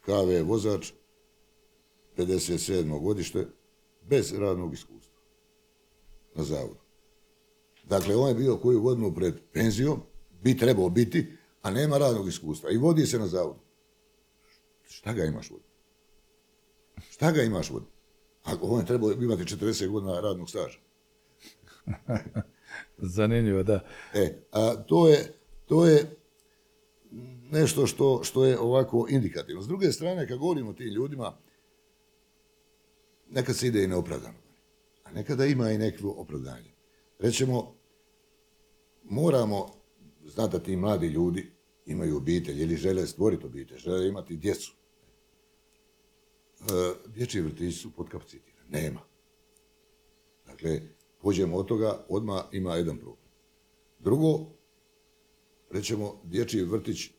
[0.00, 0.92] KV vozač,
[2.16, 3.00] 57.
[3.00, 3.46] godište,
[4.08, 5.14] bez radnog iskustva
[6.34, 6.80] na zavodu.
[7.84, 10.00] Dakle, on je bio koju godinu pred penzijom,
[10.42, 11.26] bi trebao biti,
[11.62, 13.60] a nema radnog iskustva i vodi se na zavodu.
[14.88, 15.64] Šta ga imaš vodi?
[17.10, 17.86] Šta ga imaš vodi?
[18.42, 20.78] Ako on je trebao imati 40 godina radnog staža.
[23.16, 23.80] Zanimljivo, da.
[24.14, 25.32] E, a to je,
[25.66, 26.16] to je
[27.50, 29.62] nešto što, što je ovako indikativno.
[29.62, 31.36] S druge strane, kad govorimo o tim ljudima,
[33.30, 34.38] nekad se ide i neopravdano.
[35.04, 36.72] A nekada ima i neko opravdanje.
[37.18, 37.74] Rećemo,
[39.04, 39.79] moramo
[40.24, 41.50] znati da ti mladi ljudi
[41.86, 44.74] imaju obitelj ili žele stvoriti obitelj, žele imati djecu.
[46.60, 46.64] E,
[47.06, 48.68] dječji vrtići su podkapacitirani.
[48.68, 49.00] Nema.
[50.46, 50.80] Dakle,
[51.18, 53.26] pođemo od toga, odmah ima jedan problem.
[53.98, 54.46] Drugo,
[55.70, 57.10] rećemo, dječji vrtić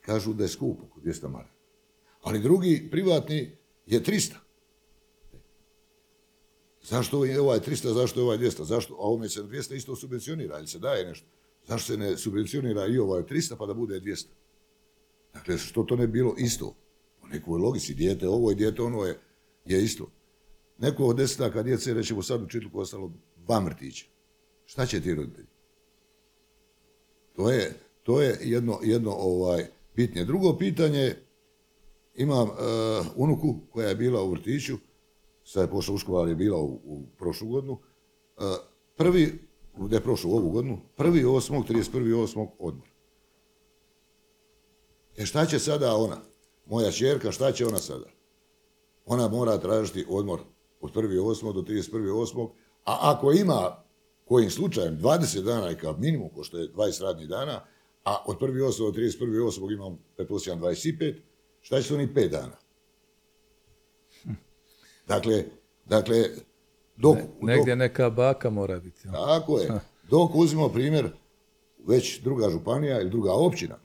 [0.00, 1.54] kažu da je skup oko 200 maraka.
[2.20, 4.34] Ali drugi, privatni, je 300.
[6.82, 8.64] Zašto je ovaj 300, zašto je ovaj 200?
[8.64, 8.94] Zašto?
[8.94, 11.26] A ovome se 200 isto subvencionira, ili se daje nešto.
[11.66, 14.26] Zašto se ne subvencionira i ovaj 300 pa da bude 200?
[15.34, 16.74] Dakle, što to ne bilo isto?
[17.20, 19.18] Po nekoj logici, dijete ovo i dijete ono je,
[19.64, 20.10] je isto.
[20.78, 24.06] Neko od desetaka djece, rećemo sad u Čitluku ostalo dva mrtića.
[24.66, 25.46] Šta će ti roditelji?
[27.36, 30.24] To je, to je jedno, jedno ovaj, bitnije.
[30.24, 31.14] Drugo pitanje,
[32.14, 32.56] imam uh,
[33.16, 34.76] unuku koja je bila u vrtiću,
[35.44, 38.42] sad je pošla u školu, ali je bila u, u prošlu godinu, uh,
[38.96, 39.38] prvi,
[39.78, 42.22] ne prošlu ovu godinu, prvi osmog, 31.
[42.22, 42.88] osmog odmor.
[45.16, 46.16] E šta će sada ona?
[46.66, 48.06] Moja čerka, šta će ona sada?
[49.06, 50.40] Ona mora tražiti odmor
[50.80, 51.52] od 1.8.
[51.52, 52.48] do 31.8.
[52.84, 53.84] A ako ima
[54.24, 57.64] kojim slučajem 20 dana je kao minimum, ko što je 20 radnih dana,
[58.04, 58.78] a od 1.8.
[58.78, 59.72] do 31.8.
[59.72, 61.14] imam, pretpostavljam, 25,
[61.60, 62.56] šta će se oni 5 dana?
[65.08, 65.44] Dakle,
[65.84, 66.24] dakle,
[66.96, 67.16] dok...
[67.16, 69.02] Ne, negdje neka baka mora biti.
[69.12, 69.70] Tako je.
[70.10, 71.10] Dok uzmemo primjer,
[71.86, 73.78] već druga županija ili druga općina,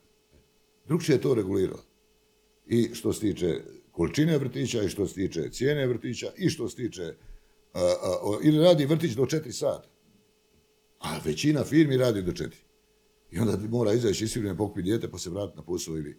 [0.88, 1.84] drugčije je to regulirala.
[2.68, 6.76] I što se tiče količine vrtića, i što se tiče cijene vrtića, i što se
[6.76, 7.14] tiče...
[7.74, 9.90] A, a, ili radi vrtić do 4 sata.
[11.00, 12.50] A većina firmi radi do 4.
[13.32, 16.18] I onda mora izaći iz firme, pokupiti dijete, pa se vratiti na posao ili,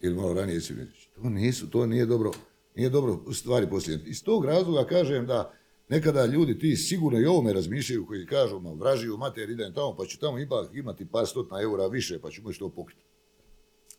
[0.00, 0.72] ili malo ranije iz
[1.14, 2.30] To nisu, to nije dobro,
[2.74, 4.00] nije dobro stvari poslije.
[4.06, 5.52] Iz tog razloga kažem da
[5.88, 10.04] nekada ljudi ti sigurno i ovome razmišljaju koji kažu, ma vražiju mater, idem tamo, pa
[10.04, 13.02] ću tamo ipak imati par stotna eura više, pa ću moći to pokriti.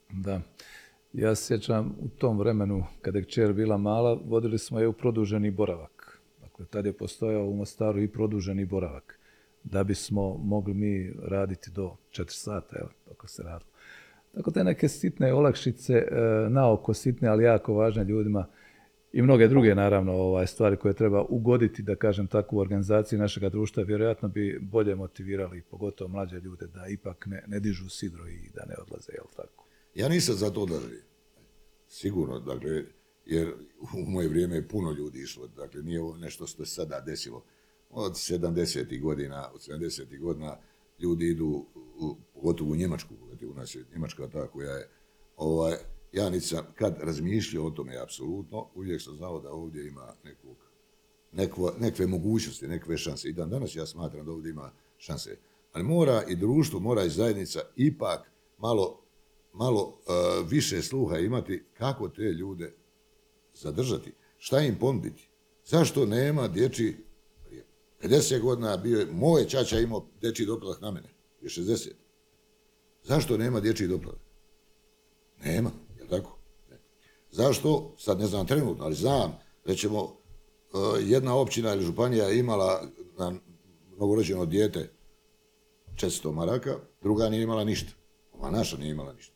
[0.09, 0.41] Da.
[1.13, 5.51] Ja sjećam u tom vremenu, kada je kćer bila mala, vodili smo je u produženi
[5.51, 6.21] boravak.
[6.41, 9.19] Dakle, tad je postojao u Mostaru i produženi boravak.
[9.63, 13.71] Da bismo mogli mi raditi do 4 sata, evo, tako se radilo.
[14.35, 16.05] Tako te neke sitne olakšice, e,
[16.49, 18.45] naoko sitne, ali jako važne ljudima
[19.13, 23.83] i mnoge druge, naravno, ovaj, stvari koje treba ugoditi, da kažem, takvu organizaciju našega društva,
[23.83, 28.65] vjerojatno bi bolje motivirali, pogotovo mlađe ljude, da ipak ne, ne dižu sidro i da
[28.65, 29.65] ne odlaze, jel tako?
[29.95, 30.79] Ja nisam za to da
[31.87, 32.83] sigurno, dakle,
[33.25, 36.99] jer u moje vrijeme je puno ljudi išlo, dakle, nije ovo nešto što se sada
[36.99, 37.43] desilo.
[37.89, 39.01] Od 70.
[39.01, 40.19] godina, od 70.
[40.19, 40.57] godina
[40.99, 41.65] ljudi idu,
[41.99, 43.13] u, pogotovo u Njemačku,
[43.51, 44.89] u nas je Njemačka ta koja je,
[45.37, 45.73] ovaj,
[46.11, 50.57] ja nisam, kad razmišljao o tome, apsolutno, uvijek sam znao da ovdje ima nekog,
[51.31, 53.29] nekvo, nekve mogućnosti, nekve šanse.
[53.29, 55.37] I dan danas ja smatram da ovdje ima šanse.
[55.73, 59.09] Ali mora i društvo, mora i zajednica ipak malo
[59.53, 62.73] malo uh, više sluha imati kako te ljude
[63.53, 65.29] zadržati, šta im ponuditi.
[65.65, 66.97] Zašto nema dječji,
[68.01, 71.09] 50 godina bio je, moj čača imao dječji doplatak na mene,
[71.41, 71.89] je 60.
[73.03, 74.21] Zašto nema dječji doplatak?
[75.43, 75.71] Nema.
[77.31, 80.11] Zašto, sad ne znam trenutno, ali znam, rećemo, uh,
[80.99, 82.81] jedna općina ili županija imala
[83.17, 83.33] na
[83.97, 84.89] novorođeno dijete
[85.95, 87.91] 400 maraka, druga nije imala ništa.
[88.33, 89.33] Ova naša nije imala ništa.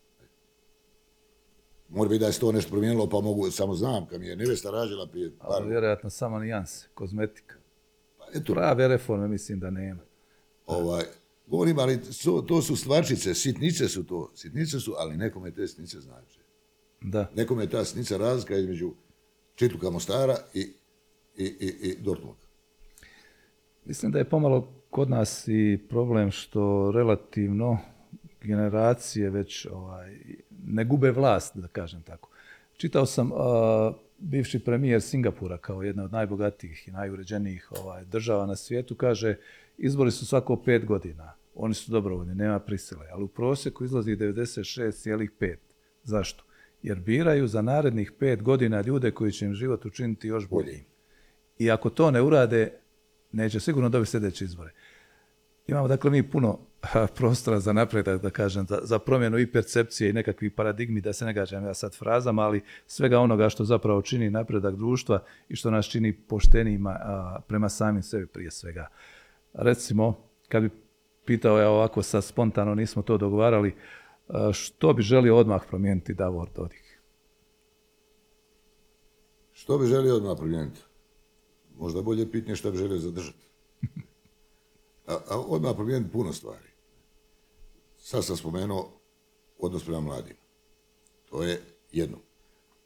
[1.90, 4.72] Mora biti da je to nešto promijenilo, pa mogu, samo znam, kad mi je nevesta
[4.72, 5.48] rađala prije par...
[5.50, 7.56] Ali vjerojatno samo nijanse, kozmetika.
[8.18, 8.54] Pa eto.
[8.54, 10.02] Prave reforme mislim da nema.
[10.66, 11.04] Ovaj,
[11.48, 16.00] Govorim, ali to, to su stvarčice, sitnice su to, sitnice su, ali nekome te sitnice
[16.00, 16.40] znači.
[17.04, 17.30] Da.
[17.36, 18.92] Nekome je ta sitnica razlika između
[19.56, 20.60] Čitluka Mostara i,
[21.38, 22.44] i, i, i Dortmunda.
[23.86, 27.78] Mislim da je pomalo kod nas i problem što relativno
[28.42, 30.18] generacije već ovaj,
[30.66, 32.30] ne gube vlast, da kažem tako.
[32.78, 38.56] Čitao sam a, bivši premijer Singapura kao jedna od najbogatijih i najuređenijih ovaj, država na
[38.56, 39.38] svijetu, kaže
[39.78, 41.34] izbori su svako pet godina.
[41.56, 45.56] Oni su dobrovoljni, nema prisile, ali u prosjeku izlazi 96,5.
[46.04, 46.44] Zašto?
[46.84, 50.86] Jer biraju za narednih pet godina ljude koji će im život učiniti još boljim.
[51.60, 52.72] I ako to ne urade,
[53.32, 54.72] neće sigurno dobiti sljedeće izbore.
[55.68, 56.60] Imamo dakle mi puno
[57.18, 61.26] prostora za napredak, da kažem, za, za promjenu i percepcije i nekakvih paradigmi, da se
[61.26, 65.72] ne gađam ja sad frazama, ali svega onoga što zapravo čini napredak društva i što
[65.72, 68.88] nas čini poštenijima a, prema samim sebi prije svega.
[69.54, 70.70] Recimo, kad bi
[71.26, 73.76] pitao ja ovako sad spontano, nismo to dogovarali,
[74.54, 77.00] što bi želio odmah promijeniti Davor Dodik?
[79.52, 80.80] Što bi želio odmah promijeniti?
[81.78, 83.46] Možda bolje pitanje što bi želio zadržati.
[85.08, 86.70] A, a odmah promijeniti puno stvari.
[87.98, 88.92] Sad sam spomenuo
[89.60, 90.40] odnos prema mladima.
[91.30, 91.62] To je
[91.92, 92.18] jedno.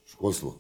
[0.06, 0.56] Školstvo.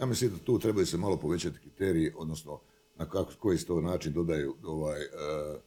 [0.00, 2.60] Ja mislim da tu trebaju se malo povećati kriteriji, odnosno
[2.96, 5.60] na kako, koji se to način dodaju ovaj, uh,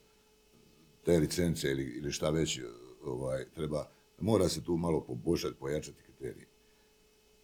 [1.04, 2.60] te licence ili, ili šta već
[3.04, 3.90] ovaj, treba.
[4.20, 6.46] Mora se tu malo poboljšati, pojačati kriteriji.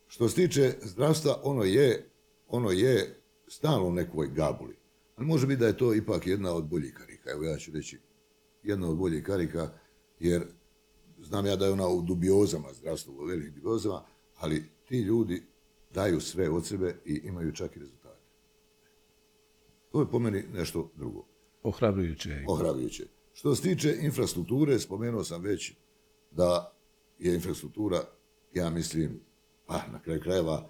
[0.08, 2.10] Što se tiče zdravstva, ono je,
[2.48, 4.76] ono je stalno u nekoj gabuli.
[5.16, 7.32] Ali može biti da je to ipak jedna od boljih karika.
[7.32, 8.00] Evo ja ću reći
[8.64, 9.70] jedna od boljih karika,
[10.20, 10.44] jer
[11.20, 14.04] znam ja da je ona u dubiozama, zdravstvo u velikim dubiozama,
[14.38, 15.44] ali ti ljudi
[15.94, 18.22] daju sve od sebe i imaju čak i rezultate.
[19.92, 21.26] To je po meni nešto drugo.
[21.64, 22.44] Ohrabrujuće.
[22.48, 23.08] Ohrabrujuće.
[23.38, 25.74] Što se tiče infrastrukture, spomenuo sam već
[26.32, 26.74] da
[27.20, 28.04] je infrastruktura,
[28.54, 29.20] ja mislim,
[29.66, 30.70] pa na kraju krajeva,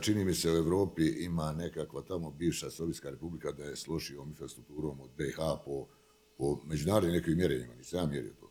[0.00, 4.28] čini mi se u Evropi ima nekakva tamo bivša Sovjetska republika da je s lošijom
[4.28, 5.86] infrastrukturom od BiH po,
[6.38, 8.50] po međunarodnim nekim mjerenjima, nisam ja mjerio to.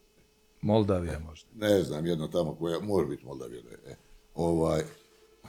[0.62, 1.50] Moldavija možda.
[1.56, 3.80] Ne znam, jedno tamo koja, može biti Moldavija da je.
[3.94, 3.96] E,
[4.36, 4.82] ovaj,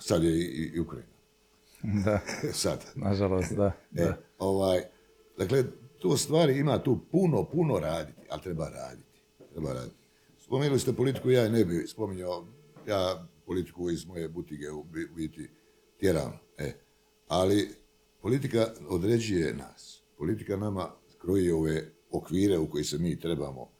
[0.01, 1.13] sad je i, i Ukrajina.
[2.05, 2.21] Da,
[2.63, 2.85] sad.
[2.95, 3.73] nažalost, da.
[3.95, 4.19] E, da.
[4.39, 4.83] ovaj,
[5.39, 5.65] dakle,
[6.03, 9.21] to stvari ima tu puno, puno raditi, ali treba raditi.
[9.53, 9.97] Treba raditi.
[10.39, 12.47] Spomenuli ste politiku, ja ne bi spominjao,
[12.89, 15.51] ja politiku iz moje butige u bi- u biti
[16.01, 16.33] tjeram.
[16.59, 16.73] E.
[17.29, 17.71] Ali
[18.21, 20.03] politika određuje nas.
[20.19, 23.71] Politika nama kroji ove okvire u koji se mi trebamo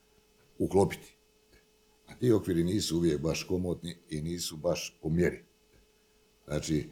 [0.59, 1.17] uklopiti.
[2.09, 5.45] A ti okviri nisu uvijek baš komotni i nisu baš po mjeri.
[6.47, 6.91] Znači,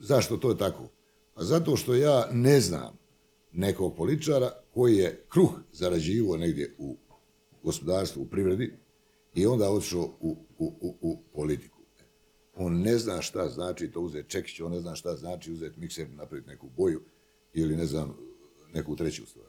[0.00, 0.88] zašto to je tako?
[1.34, 3.01] Pa zato što ja ne znam
[3.52, 6.96] nekog političara koji je kruh zarađivao negdje u
[7.62, 8.72] gospodarstvu, u privredi
[9.34, 11.78] i onda otišao u, u, u, u politiku.
[12.56, 16.10] On ne zna šta znači to uzeti čekić, on ne zna šta znači uzeti mikser
[16.10, 17.00] napraviti neku boju
[17.52, 18.16] ili ne znam,
[18.74, 19.46] neku treću stvar.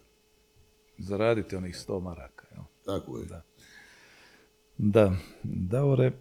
[0.98, 2.48] Zaraditi onih 100 maraka.
[2.52, 2.64] Jel?
[2.86, 3.26] Tako je.
[3.26, 3.42] Da.
[4.78, 6.12] Da, Davore,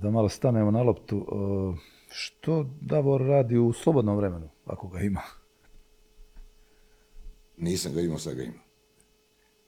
[0.00, 1.26] da malo stanemo na loptu,
[2.10, 5.22] što Davor radi u slobodnom vremenu, ako ga ima?
[7.58, 8.60] Nisam ga imao, sad ga imam.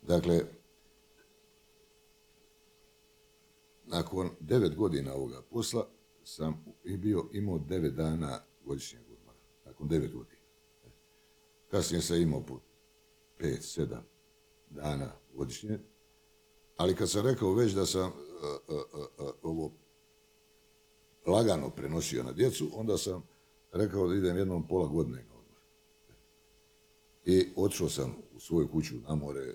[0.02, 0.40] Dakle,
[3.84, 5.88] nakon devet godina ovoga posla
[6.24, 9.38] sam i bio imao devet dana godišnjeg odmora.
[9.64, 10.40] Nakon devet godina.
[11.70, 12.60] Kasnije sam imao po
[13.38, 14.04] pet, sedam
[14.70, 15.78] dana godišnje.
[16.76, 18.14] Ali kad sam rekao već da sam uh,
[18.68, 19.72] uh, uh, ovo
[21.26, 23.22] lagano prenosio na djecu, onda sam
[23.72, 25.29] rekao da idem jednom pola godine.
[27.24, 29.54] I otišao sam u svoju kuću na more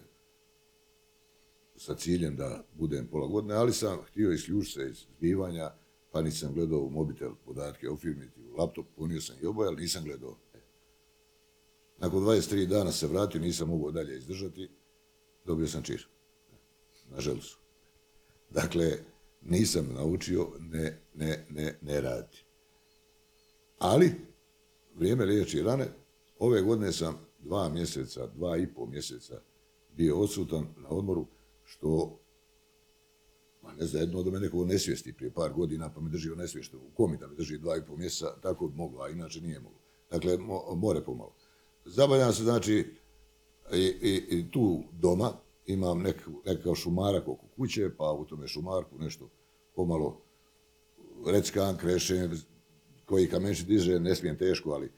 [1.78, 5.72] sa ciljem da budem pola godine, ali sam htio isključiti se iz zbivanja,
[6.12, 9.82] pa nisam gledao u mobitel podatke o firmi, u laptop, ponio sam i oboje, ali
[9.82, 10.38] nisam gledao.
[11.98, 14.70] Nakon 23 dana se vratio, nisam mogao dalje izdržati,
[15.46, 16.08] dobio sam čir.
[17.10, 17.18] Na.
[18.50, 18.98] Dakle,
[19.42, 22.46] nisam naučio ne, ne, ne, ne raditi.
[23.80, 24.14] Ali,
[24.96, 25.88] vrijeme liječi rane,
[26.40, 29.42] ove godine sam dva mjeseca, dva i pol mjeseca
[29.96, 31.26] bio odsutan na odmoru,
[31.64, 32.20] što,
[33.64, 36.36] ma ne znam, jedno da me neko nesvijesti prije par godina, pa me drži u
[36.36, 39.42] nesviještu u komi da me drži dva i pol mjeseca, tako bi moglo, a inače
[39.42, 39.80] nije moglo.
[40.12, 41.34] Dakle, mo, more pomalo.
[41.86, 42.86] Zabavljam se, znači,
[43.74, 45.32] i, i, i tu doma
[45.66, 49.30] imam nek, nekakav šumarak oko kuće, pa u tome šumarku nešto
[49.76, 50.22] pomalo
[51.26, 52.32] reckan, krešem,
[53.06, 54.92] koji kamenči diže, ne smijem teško, ali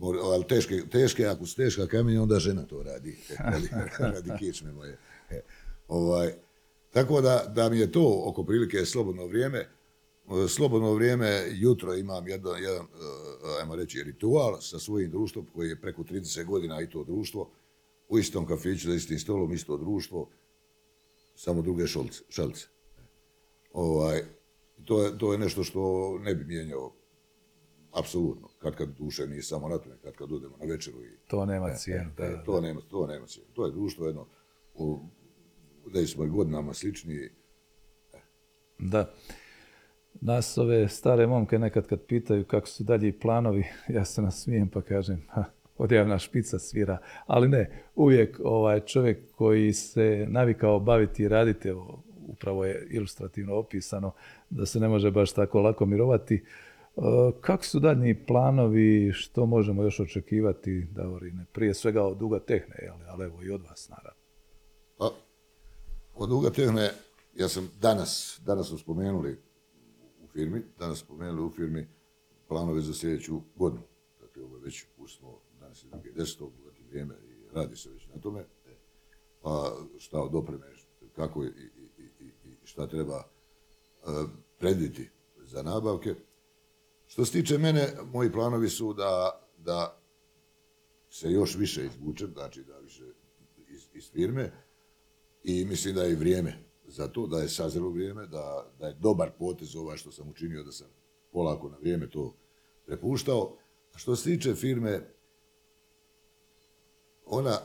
[0.00, 3.18] ali teške, teške, ako su teška kamenja, onda žena to radi,
[3.52, 4.98] radi, radi kičme moje.
[5.30, 5.40] E,
[5.88, 6.32] ovaj,
[6.90, 9.68] tako da, da mi je to oko prilike slobodno vrijeme,
[10.48, 12.86] slobodno vrijeme, jutro imam jedan, jedan,
[13.60, 17.50] ajmo reći, ritual sa svojim društvom koji je preko 30 godina i to društvo,
[18.08, 20.28] u istom kafiću, za istim stolom, isto društvo,
[21.36, 22.66] samo druge šolce, šalce.
[23.72, 24.22] Ovaj,
[24.84, 26.92] to, je, to je nešto što ne bi mijenjao
[27.92, 28.49] apsolutno.
[28.62, 31.04] Kad kad duše nije samo na tome, kad kad odemo na večeru.
[31.04, 32.10] I, to nema cijenu.
[32.18, 33.48] E, e, to, nema, to nema cijenu.
[33.52, 34.26] To je društvo jedno,
[34.74, 34.98] u,
[35.86, 37.30] da smo godinama slični.
[38.78, 39.12] Da.
[40.20, 43.64] Nas ove stare momke nekad kad pitaju kako su dalje planovi,
[43.96, 45.44] ja se nasmijem pa kažem, ha,
[45.78, 46.98] odjavna špica svira.
[47.26, 53.54] Ali ne, uvijek ovaj čovjek koji se navikao baviti i raditi, evo, upravo je ilustrativno
[53.54, 54.12] opisano,
[54.50, 56.44] da se ne može baš tako lako mirovati.
[56.96, 57.02] E,
[57.40, 61.46] kako su daljnji planovi, što možemo još očekivati, Davorine?
[61.52, 64.20] Prije svega od Duga Tehne, ali evo i od vas, naravno.
[64.98, 65.10] Pa,
[66.14, 66.90] od Duga Tehne,
[67.34, 69.38] ja sam danas, danas smo spomenuli
[70.24, 71.88] u firmi, danas spomenuli u firmi
[72.48, 73.82] planove za sljedeću godinu.
[74.20, 76.52] Dakle, ovo je već, smo danas je drugi desetog,
[76.90, 78.44] vrijeme i radi se već na tome.
[79.42, 80.66] Pa šta od opreme,
[81.16, 81.50] kako i,
[82.64, 86.14] šta treba uh, predviti za nabavke.
[87.10, 90.00] Što se tiče mene, moji planovi su da, da
[91.10, 93.04] se još više izvučem, znači da više
[93.68, 94.52] iz, iz firme
[95.44, 99.30] i mislim da je vrijeme za to, da je sazrelo vrijeme, da, da je dobar
[99.38, 100.86] potez ovaj što sam učinio, da sam
[101.32, 102.36] polako na vrijeme to
[102.86, 103.56] prepuštao.
[103.96, 105.00] Što se tiče firme,
[107.26, 107.58] ona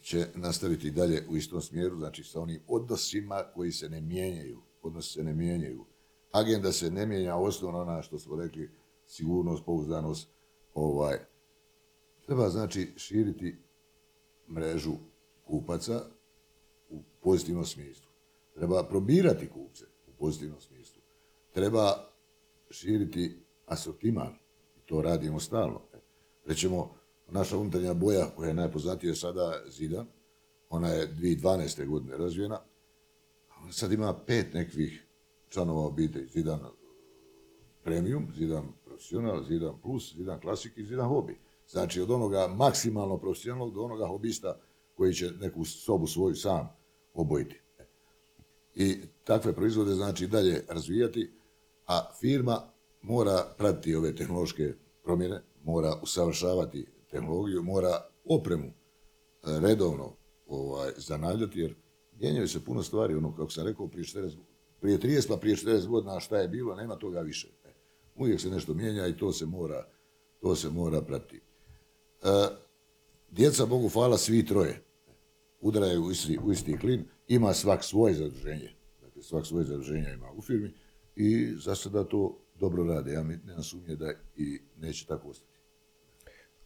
[0.00, 4.62] će nastaviti dalje u istom smjeru, znači sa onim odnosima koji se ne mijenjaju.
[4.82, 5.84] Odnosi se ne mijenjaju.
[6.32, 8.70] Agenda se ne mijenja, osnovno ona što smo rekli,
[9.06, 10.28] sigurnost, pouzdanost,
[10.74, 11.18] ovaj.
[12.26, 13.56] Treba znači širiti
[14.50, 14.92] mrežu
[15.44, 16.00] kupaca
[16.90, 18.06] u pozitivnom smislu.
[18.54, 21.02] Treba probirati kupce u pozitivnom smislu.
[21.52, 22.08] Treba
[22.70, 24.38] širiti asortiman.
[24.84, 25.80] To radimo stalno.
[26.46, 26.94] Rećemo,
[27.30, 30.06] naša unutarnja boja koja je najpoznatija sada Zidan,
[30.70, 31.86] ona je 2012.
[31.86, 32.60] godine razvijena,
[33.70, 35.06] sad ima pet nekvih
[35.48, 36.60] članova obitelji, Zidan
[37.84, 38.64] Premium, Zidan
[38.96, 41.34] Profesional, Zidan Plus, Zidan Klasik i Zidan Hobby.
[41.68, 44.58] Znači od onoga maksimalno profesionalnog do onoga hobista
[44.94, 46.68] koji će neku sobu svoju sam
[47.14, 47.60] obojiti.
[48.74, 51.32] I takve proizvode znači dalje razvijati,
[51.86, 52.62] a firma
[53.02, 54.74] mora pratiti ove tehnološke
[55.04, 58.72] promjene, mora usavršavati tehnologiju, mora opremu e,
[59.60, 60.16] redovno
[60.46, 61.74] ovaj, zanavljati, jer
[62.20, 64.36] mijenjaju se puno stvari, ono kako sam rekao, prije, 40,
[64.80, 67.48] prije 30 pa prije 40 godina šta je bilo, nema toga više.
[68.16, 69.86] Uvijek se nešto mijenja i to se mora,
[70.40, 71.40] to se mora pratiti.
[72.22, 72.28] E,
[73.30, 74.82] djeca, Bogu hvala, svi troje.
[75.60, 78.70] Udaraju u isti, u isti klin, ima svak svoje zaduženje.
[79.02, 80.74] Dakle, svak svoje zaduženje ima u firmi
[81.16, 83.12] i za sada to dobro rade.
[83.12, 85.58] Ja mi ne sumnje da i neće tako ostati.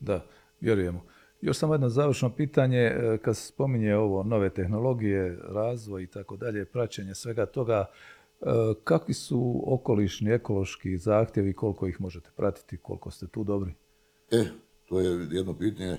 [0.01, 0.27] Da,
[0.61, 1.05] vjerujemo.
[1.41, 6.37] Još samo jedno završno pitanje, e, kad se spominje ovo nove tehnologije, razvoj i tako
[6.37, 7.87] dalje, praćenje svega toga,
[8.85, 13.75] kakvi su okolišni, ekološki zahtjevi, koliko ih možete pratiti, koliko ste tu dobri?
[14.31, 14.45] E,
[14.85, 15.97] to je jedno pitanje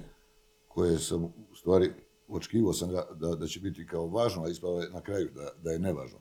[0.68, 1.92] koje sam u stvari
[2.28, 5.50] očekivao sam ga da, da će biti kao važno, a ispalo je na kraju da,
[5.64, 6.20] da je nevažno.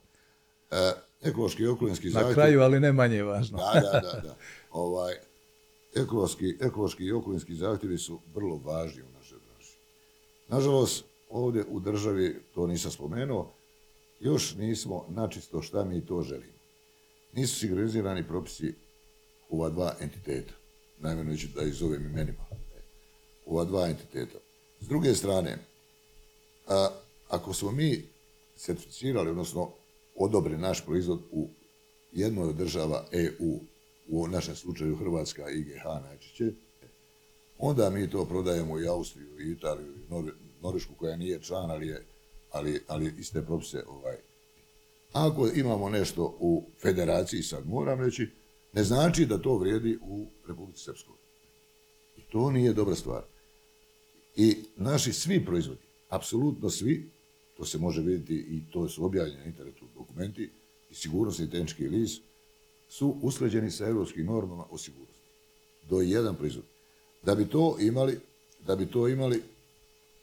[0.71, 0.93] E,
[1.23, 2.29] ekološki i okolinski zahtjev...
[2.29, 3.59] Na kraju, ali ne manje važno.
[3.59, 4.21] da, da, da.
[4.21, 4.37] da.
[4.71, 5.15] Ovaj,
[5.95, 9.79] ekološki, ekološki i okolinski zahtjevi su vrlo važni u našoj branši.
[10.49, 13.53] Nažalost, ovdje u državi, to nisam spomenuo,
[14.21, 16.59] još nismo načisto šta mi to želimo.
[17.33, 18.75] Nisu signalizirani propisi
[19.51, 20.53] ova dva entiteta,
[20.99, 22.45] najmenujući da ih zovem imenima,
[23.47, 24.39] ova dva entiteta.
[24.81, 25.59] S druge strane,
[26.69, 26.89] a,
[27.29, 28.05] ako smo mi
[28.57, 29.71] certificirali, odnosno
[30.17, 31.49] odobri naš proizvod u
[32.13, 33.61] jednoj od država EU,
[34.09, 36.53] u našem slučaju Hrvatska IGH najčešće,
[37.59, 40.31] onda mi to prodajemo i Austriju, i Italiju, i
[40.63, 42.07] Norvešku koja nije član, ali, je,
[42.51, 44.17] ali, ali iste propise ovaj.
[45.13, 48.29] Ako imamo nešto u federaciji, sad moram reći,
[48.73, 51.15] ne znači da to vrijedi u Republici Srpskoj.
[52.17, 53.23] I to nije dobra stvar.
[54.37, 57.11] I naši svi proizvodi, apsolutno svi,
[57.57, 60.51] to se može vidjeti i to su objavljeni na internetu dokumenti,
[60.91, 62.23] i sigurnosni tehnički list,
[62.89, 65.21] su usklađeni sa europskim normama o sigurnosti.
[65.89, 66.65] Do jedan proizvod.
[67.23, 68.21] Da bi to imali,
[68.67, 69.43] da bi to imali,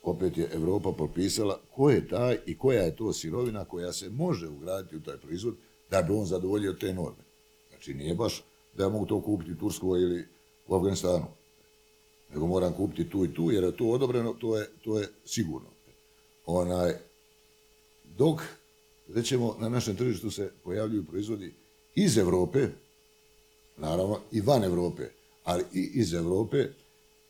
[0.04, 4.48] opet je Europa propisala ko je taj i koja je to sirovina koja se može
[4.48, 5.56] ugraditi u taj proizvod
[5.92, 7.24] da bi on zadovoljio te norme.
[7.70, 8.44] Znači nije baš
[8.78, 10.26] da ja mogu to kupiti u Turskoj ili
[10.68, 11.26] u Afganistanu.
[12.34, 15.68] nego moram kupiti tu i tu, jer je to odobreno, to je, to je sigurno.
[16.46, 16.94] Onaj,
[18.18, 18.42] dok,
[19.16, 21.54] rećemo, na našem tržištu se pojavljuju proizvodi
[21.96, 22.68] iz Europe,
[23.78, 25.04] naravno i van Europe,
[25.44, 26.68] ali i iz Europe,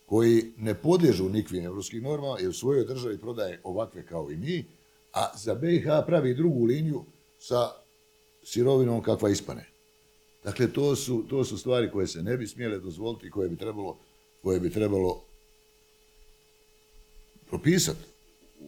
[0.08, 4.66] koji ne podliježu nikvim evropskim normama, jer u svojoj državi prodaje ovakve kao i mi,
[5.14, 7.04] a za BiH pravi drugu liniju
[7.40, 7.72] sa
[8.44, 9.66] sirovinom kakva ispane.
[10.44, 13.98] Dakle, to su, to su stvari koje se ne bi smjele dozvoliti, koje bi trebalo,
[14.44, 15.22] koje bi trebalo
[17.50, 18.06] propisati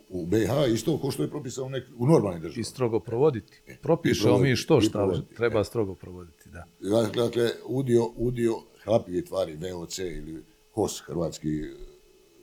[0.09, 2.61] u BiH isto kao što je propisano u, nek, u normalnim državama.
[2.61, 3.61] I strogo provoditi.
[3.67, 5.63] E, Propišemo mi što i šta provoditi, treba e.
[5.63, 6.65] strogo provoditi, da.
[7.15, 10.43] Dakle, udio, udio hlapivih tvari, VOC ili
[10.79, 11.63] HOS, hrvatski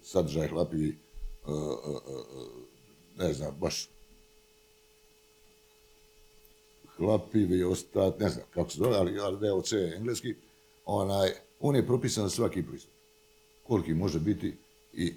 [0.03, 3.89] sadržaj hlapivi, eh, eh, ne znam, baš
[6.97, 10.34] hlapivi ostat, ne znam kako se zove, ali, ali VOC je engleski,
[10.84, 11.30] onaj,
[11.61, 12.93] on je propisan za svaki proizvod.
[13.62, 14.57] Koliki može biti
[14.93, 15.14] i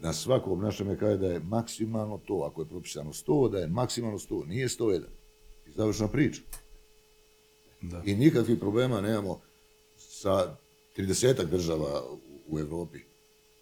[0.00, 4.18] na svakom našem kaže da je maksimalno to, ako je propisano 100, da je maksimalno
[4.18, 5.02] 100, nije 101.
[5.66, 6.40] I završna priča.
[7.80, 8.02] da.
[8.06, 9.40] I nikakvih problema nemamo
[9.96, 10.56] sa
[10.96, 12.02] 30 država
[12.50, 12.98] u- Europi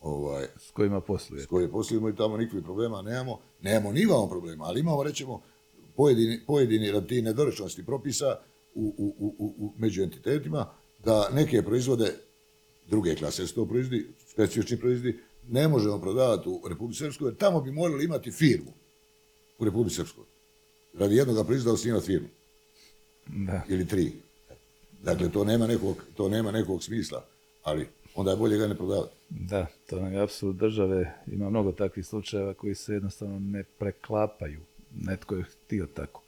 [0.01, 1.43] ovaj, S kojima posluje.
[1.43, 3.39] s koje poslujemo i tamo nikakvih problema nemamo.
[3.63, 5.43] Nemamo ni imamo problema, ali imamo, rećemo,
[5.97, 8.37] pojedini, pojedini radi tih nedorečenosti propisa
[8.75, 10.71] u, u, u, u, među entitetima,
[11.05, 12.15] da neke proizvode
[12.87, 15.19] druge klase su to proizvodi, specifični proizvodi,
[15.49, 18.73] ne možemo prodavati u Republici Srpskoj, jer tamo bi morali imati firmu
[19.59, 20.25] u Republici Srpskoj.
[20.95, 22.29] Radi jednoga proizvoda osnivati firmu
[23.27, 23.63] Da.
[23.69, 24.13] ili tri.
[25.03, 27.25] Dakle, to nema nekog, to nema nekog smisla,
[27.63, 29.15] ali onda je bolje ga ne prodavati.
[29.31, 31.15] Da, to nam je apsurd države.
[31.27, 34.61] Ima mnogo takvih slučajeva koji se jednostavno ne preklapaju.
[34.95, 36.23] Netko je htio tako.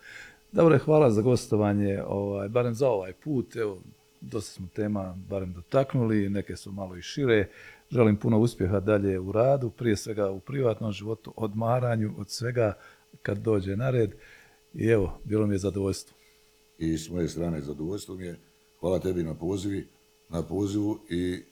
[0.53, 3.57] Dobro, hvala za gostovanje, ovaj, barem za ovaj put.
[3.57, 3.78] Evo,
[4.20, 7.49] dosta smo tema barem dotaknuli, neke su malo i šire.
[7.91, 12.72] Želim puno uspjeha dalje u radu, prije svega u privatnom životu, odmaranju od svega
[13.22, 14.11] kad dođe na red.
[14.74, 16.16] I evo, bilo mi je zadovoljstvo.
[16.78, 18.38] I s moje strane zadovoljstvo mi je.
[18.80, 19.86] Hvala tebi na pozivi,
[20.28, 21.43] na pozivu i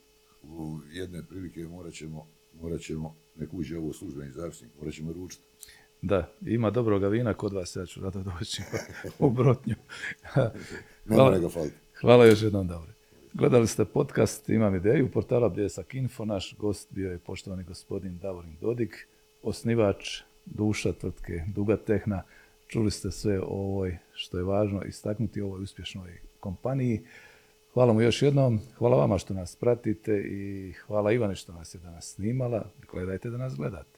[0.43, 2.27] u jedne prilike morat ćemo,
[2.61, 5.43] morat ćemo nek uđe ovo službeni zapisnik, morat ćemo ručiti.
[6.03, 8.63] Da, ima dobroga vina kod vas, ja ću rado doći
[9.19, 9.75] u Brotnju.
[11.09, 11.41] Hvala.
[12.01, 12.93] Hvala još jednom, Davore.
[13.35, 16.25] Gledali ste podcast Imam ideju, portala Bljesak Info.
[16.25, 19.09] Naš gost bio je poštovani gospodin Davorin Dodik,
[19.43, 22.23] osnivač duša tvrtke Duga Tehna.
[22.67, 27.05] Čuli ste sve o ovoj, što je važno istaknuti, ovoj uspješnoj kompaniji.
[27.79, 31.79] Hvala mu još jednom, hvala vama što nas pratite i hvala Ivani što nas je
[31.79, 32.65] danas snimala.
[32.93, 33.98] Gledajte da nas gledate.